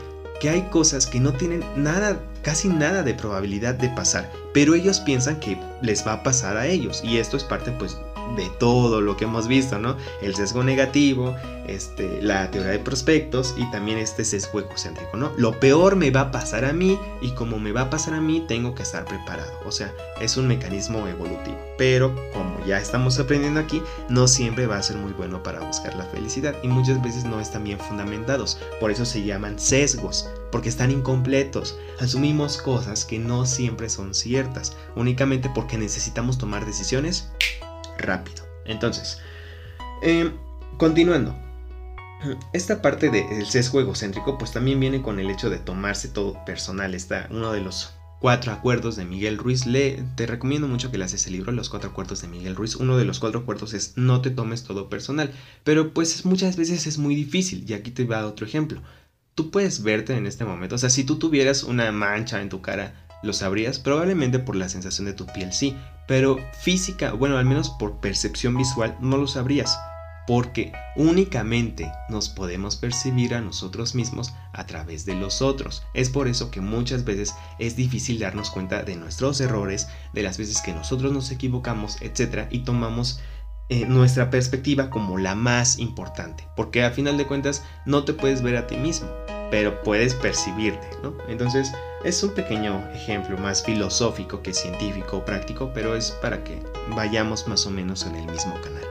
[0.43, 4.99] que hay cosas que no tienen nada, casi nada de probabilidad de pasar, pero ellos
[4.99, 7.01] piensan que les va a pasar a ellos.
[7.05, 7.97] Y esto es parte pues
[8.37, 9.97] de todo lo que hemos visto, ¿no?
[10.21, 11.35] El sesgo negativo,
[11.67, 15.33] este, la teoría de prospectos y también este sesgo egocéntrico, ¿no?
[15.37, 18.21] Lo peor me va a pasar a mí y como me va a pasar a
[18.21, 19.53] mí tengo que estar preparado.
[19.65, 21.59] O sea, es un mecanismo evolutivo.
[21.79, 25.95] Pero como ya estamos aprendiendo aquí, no siempre va a ser muy bueno para buscar
[25.97, 28.59] la felicidad y muchas veces no están bien fundamentados.
[28.81, 31.77] Por eso se llaman sesgos, porque están incompletos.
[32.01, 37.29] Asumimos cosas que no siempre son ciertas, únicamente porque necesitamos tomar decisiones
[37.99, 38.45] rápido.
[38.65, 39.19] Entonces,
[40.03, 40.33] em,
[40.77, 41.35] continuando.
[42.53, 46.95] Esta parte del sesgo egocéntrico pues también viene con el hecho de tomarse todo personal.
[46.95, 49.67] Está uno de los cuatro acuerdos de Miguel Ruiz.
[49.67, 52.77] Le, te recomiendo mucho que leas ese libro, Los cuatro acuerdos de Miguel Ruiz.
[52.77, 55.33] Uno de los cuatro acuerdos es no te tomes todo personal.
[55.65, 57.65] Pero pues muchas veces es muy difícil.
[57.69, 58.81] Y aquí te va otro ejemplo.
[59.35, 60.77] Tú puedes verte en este momento.
[60.77, 63.81] O sea, si tú tuvieras una mancha en tu cara, ¿lo sabrías?
[63.81, 65.75] Probablemente por la sensación de tu piel, sí
[66.07, 69.79] pero física, bueno, al menos por percepción visual, no lo sabrías,
[70.27, 75.83] porque únicamente nos podemos percibir a nosotros mismos a través de los otros.
[75.95, 80.39] Es por eso que muchas veces es difícil darnos cuenta de nuestros errores, de las
[80.39, 82.47] veces que nosotros nos equivocamos, etc.
[82.51, 83.21] y tomamos
[83.69, 88.43] eh, nuestra perspectiva como la más importante, porque a final de cuentas no te puedes
[88.43, 89.09] ver a ti mismo,
[89.53, 91.15] pero puedes percibirte, ¿no?
[91.29, 91.71] Entonces
[92.05, 96.59] es un pequeño ejemplo más filosófico que científico o práctico, pero es para que
[96.97, 98.83] vayamos más o menos en el mismo canal.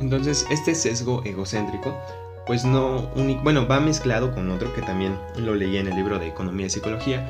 [0.00, 2.00] Entonces este sesgo egocéntrico
[2.46, 3.10] pues no
[3.42, 6.70] bueno va mezclado con otro que también lo leí en el libro de economía y
[6.70, 7.26] psicología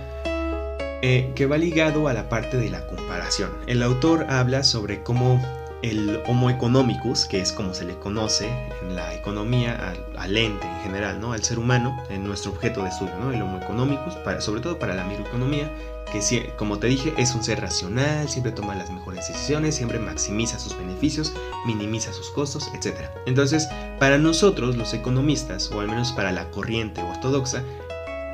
[1.03, 5.43] eh, que va ligado a la parte de la comparación el autor habla sobre cómo
[5.83, 8.49] el Homo economicus, que es como se le conoce
[8.83, 11.33] en la economía al, ente en general, ¿no?
[11.33, 13.33] al ser humano, en nuestro objeto de estudio, ¿no?
[13.33, 15.71] el Homo economicus, para, sobre todo para la microeconomía,
[16.11, 20.59] que como te dije es un ser racional, siempre toma las mejores decisiones, siempre maximiza
[20.59, 21.33] sus beneficios,
[21.67, 23.09] minimiza sus costos, etc.
[23.27, 23.69] Entonces,
[23.99, 27.63] para nosotros los economistas, o al menos para la corriente ortodoxa,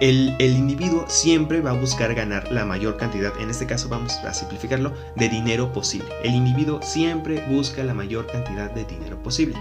[0.01, 4.35] el, individuo siempre va a buscar ganar la mayor cantidad, en este caso vamos a
[4.35, 6.09] simplificarlo, de dinero posible.
[6.23, 9.57] El individuo siempre busca la mayor cantidad de dinero posible.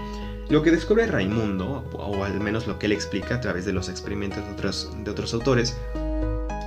[0.48, 3.88] Lo que descubre Raimundo, o al menos lo que él explica a través de los
[3.88, 5.76] experimentos de otros, autores,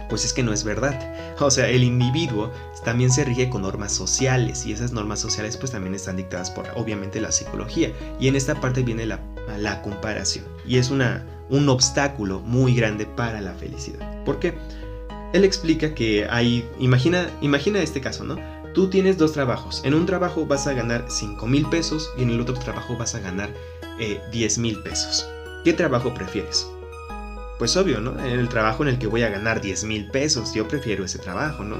[0.10, 1.16] pues es que no es verdad.
[1.42, 2.52] O sea, el individuo
[2.84, 6.68] también se rige con normas sociales y esas normas sociales pues también están dictadas por
[6.76, 7.94] obviamente la psicología.
[8.20, 13.42] Y en esta parte viene la comparación y es una, un obstáculo muy grande para
[13.42, 14.24] la felicidad.
[14.24, 14.54] ¿Por qué?
[15.34, 18.38] Él explica que hay, imagina, imagina este caso, ¿no?
[18.74, 19.82] tú tienes dos trabajos.
[19.84, 23.16] En un trabajo vas a ganar 5 mil pesos y en el otro trabajo vas
[23.16, 23.50] a ganar
[24.32, 25.28] 10 eh, mil pesos.
[25.64, 26.68] ¿Qué trabajo prefieres?
[27.58, 28.18] Pues obvio, ¿no?
[28.20, 31.20] En el trabajo en el que voy a ganar 10 mil pesos, yo prefiero ese
[31.20, 31.76] trabajo, ¿no?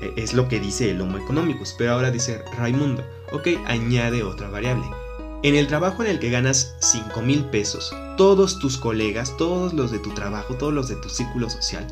[0.00, 3.02] E, es lo que dice el Homo Economicus, pero ahora dice Raimundo,
[3.32, 4.84] ok, añade otra variable.
[5.42, 9.90] En el trabajo en el que ganas 5 mil pesos, todos tus colegas, todos los
[9.90, 11.84] de tu trabajo, todos los de tu círculo social,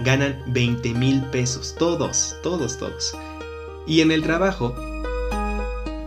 [0.00, 1.74] ganan 20 mil pesos.
[1.78, 3.16] Todos, todos, todos.
[3.86, 4.74] Y en el trabajo...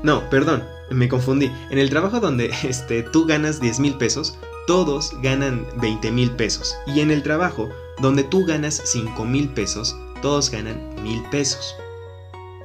[0.03, 1.51] No, perdón, me confundí.
[1.71, 4.37] En el trabajo donde este, tú ganas 10 mil pesos,
[4.67, 6.75] todos ganan 20 mil pesos.
[6.85, 7.69] Y en el trabajo
[8.01, 11.75] donde tú ganas 5 mil pesos, todos ganan mil pesos.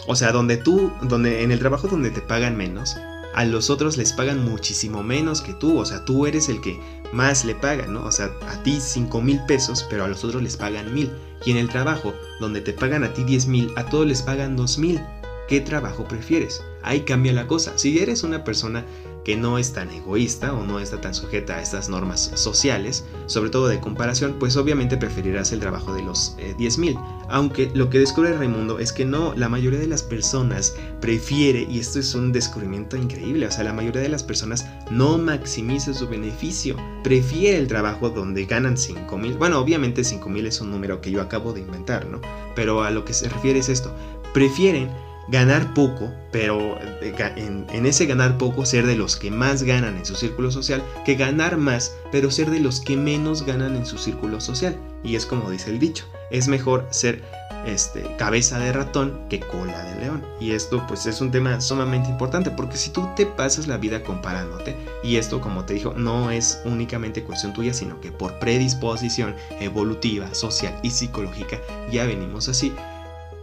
[0.07, 2.95] O sea, donde tú, donde en el trabajo donde te pagan menos,
[3.35, 5.79] a los otros les pagan muchísimo menos que tú.
[5.79, 6.79] O sea, tú eres el que
[7.13, 8.05] más le pagan, ¿no?
[8.05, 11.11] O sea, a ti 5 mil pesos, pero a los otros les pagan mil.
[11.45, 14.57] Y en el trabajo, donde te pagan a ti 10 mil, a todos les pagan
[14.57, 15.01] 2 mil.
[15.49, 16.63] ¿Qué trabajo prefieres?
[16.83, 17.73] Ahí cambia la cosa.
[17.77, 18.85] Si eres una persona
[19.29, 23.51] que no es tan egoísta o no está tan sujeta a estas normas sociales, sobre
[23.51, 26.99] todo de comparación, pues obviamente preferirás el trabajo de los eh, 10.000.
[27.29, 31.79] Aunque lo que descubre Raimundo es que no, la mayoría de las personas prefiere, y
[31.79, 36.09] esto es un descubrimiento increíble, o sea, la mayoría de las personas no maximiza su
[36.09, 39.37] beneficio, prefiere el trabajo donde ganan 5.000.
[39.37, 42.23] Bueno, obviamente 5.000 es un número que yo acabo de inventar, ¿no?
[42.57, 43.95] Pero a lo que se refiere es esto,
[44.33, 44.89] prefieren
[45.29, 50.05] ganar poco, pero eh, en, ese ganar poco ser de los que más ganan en
[50.05, 53.99] su círculo social, que ganar más, pero ser de los que menos ganan en su
[53.99, 54.77] círculo social.
[55.05, 57.23] Y es como dice el dicho, es mejor ser
[57.67, 60.25] este, cabeza de ratón que cola de león.
[60.41, 64.03] Y esto pues es un tema sumamente importante porque si tú te pasas la vida
[64.03, 69.35] comparándote, y esto como te dijo, no es únicamente cuestión tuya, sino que por predisposición
[69.61, 71.59] evolutiva, social y psicológica
[71.91, 72.73] ya venimos así,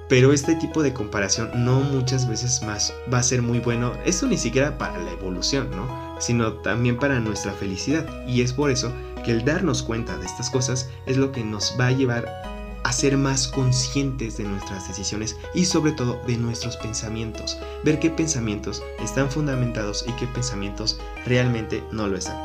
[0.08, 4.28] pero este tipo de comparación no muchas veces más va a ser muy bueno, esto
[4.28, 6.16] ni siquiera para la evolución, ¿no?
[6.20, 8.08] Sino también para nuestra felicidad.
[8.28, 8.92] Y es por eso
[9.24, 12.26] que el darnos cuenta de estas cosas es lo que nos va a llevar
[12.84, 17.58] a ser más conscientes de nuestras decisiones y sobre todo de nuestros pensamientos.
[17.84, 22.38] Ver qué pensamientos están fundamentados y qué pensamientos realmente no lo están.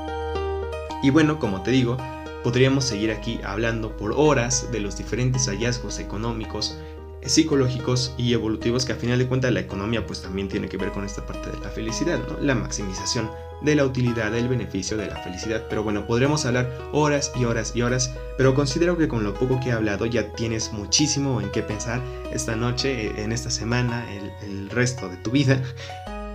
[1.03, 1.99] Y bueno, como te digo,
[2.43, 6.79] podríamos seguir aquí hablando por horas de los diferentes hallazgos económicos
[7.25, 10.91] psicológicos y evolutivos que a final de cuentas la economía pues también tiene que ver
[10.91, 12.39] con esta parte de la felicidad, ¿no?
[12.41, 15.67] La maximización de la utilidad, del beneficio, de la felicidad.
[15.69, 19.61] Pero bueno, podremos hablar horas y horas y horas, pero considero que con lo poco
[19.61, 22.01] que he hablado ya tienes muchísimo en qué pensar
[22.33, 25.63] esta noche, eh, en esta semana, el, resto de tu vida.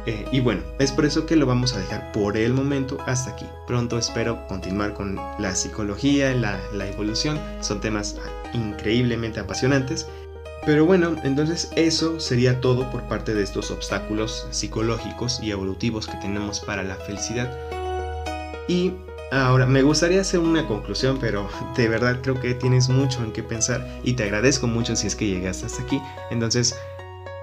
[0.07, 3.31] Eh, y bueno, es por eso que lo vamos a dejar por el momento hasta
[3.31, 3.47] aquí.
[3.65, 7.41] Pronto espero continuar con la psicología, la, la evolución.
[7.59, 8.15] Son temas
[8.53, 10.05] increíblemente apasionantes.
[10.65, 16.17] Pero bueno, entonces eso sería todo por parte de estos obstáculos psicológicos y evolutivos que
[16.17, 17.55] tenemos para la felicidad.
[18.67, 18.93] Y
[19.31, 23.43] ahora me gustaría hacer una conclusión, pero de verdad creo que tienes mucho en qué
[23.43, 26.01] pensar y te agradezco mucho si es que llegaste hasta aquí.
[26.31, 26.75] Entonces,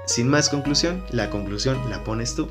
[0.06, 2.48] sin más conclusión, la conclusión la pones tú.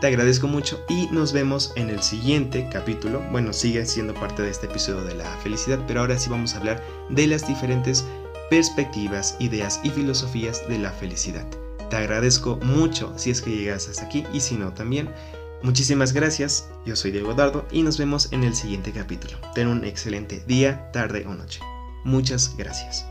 [0.00, 3.20] Te agradezco mucho y nos vemos en el siguiente capítulo.
[3.32, 6.58] Bueno, sigue siendo parte de este episodio de la felicidad, pero ahora sí vamos a
[6.58, 8.04] hablar de las diferentes
[8.50, 11.46] perspectivas, ideas y filosofías de la felicidad.
[11.90, 15.10] Te agradezco mucho si es que llegas hasta aquí y si no también.
[15.62, 19.38] Muchísimas gracias, yo soy Diego Dardo y nos vemos en el siguiente capítulo.
[19.54, 21.60] Ten un excelente día, tarde o noche.
[22.04, 23.06] Muchas gracias.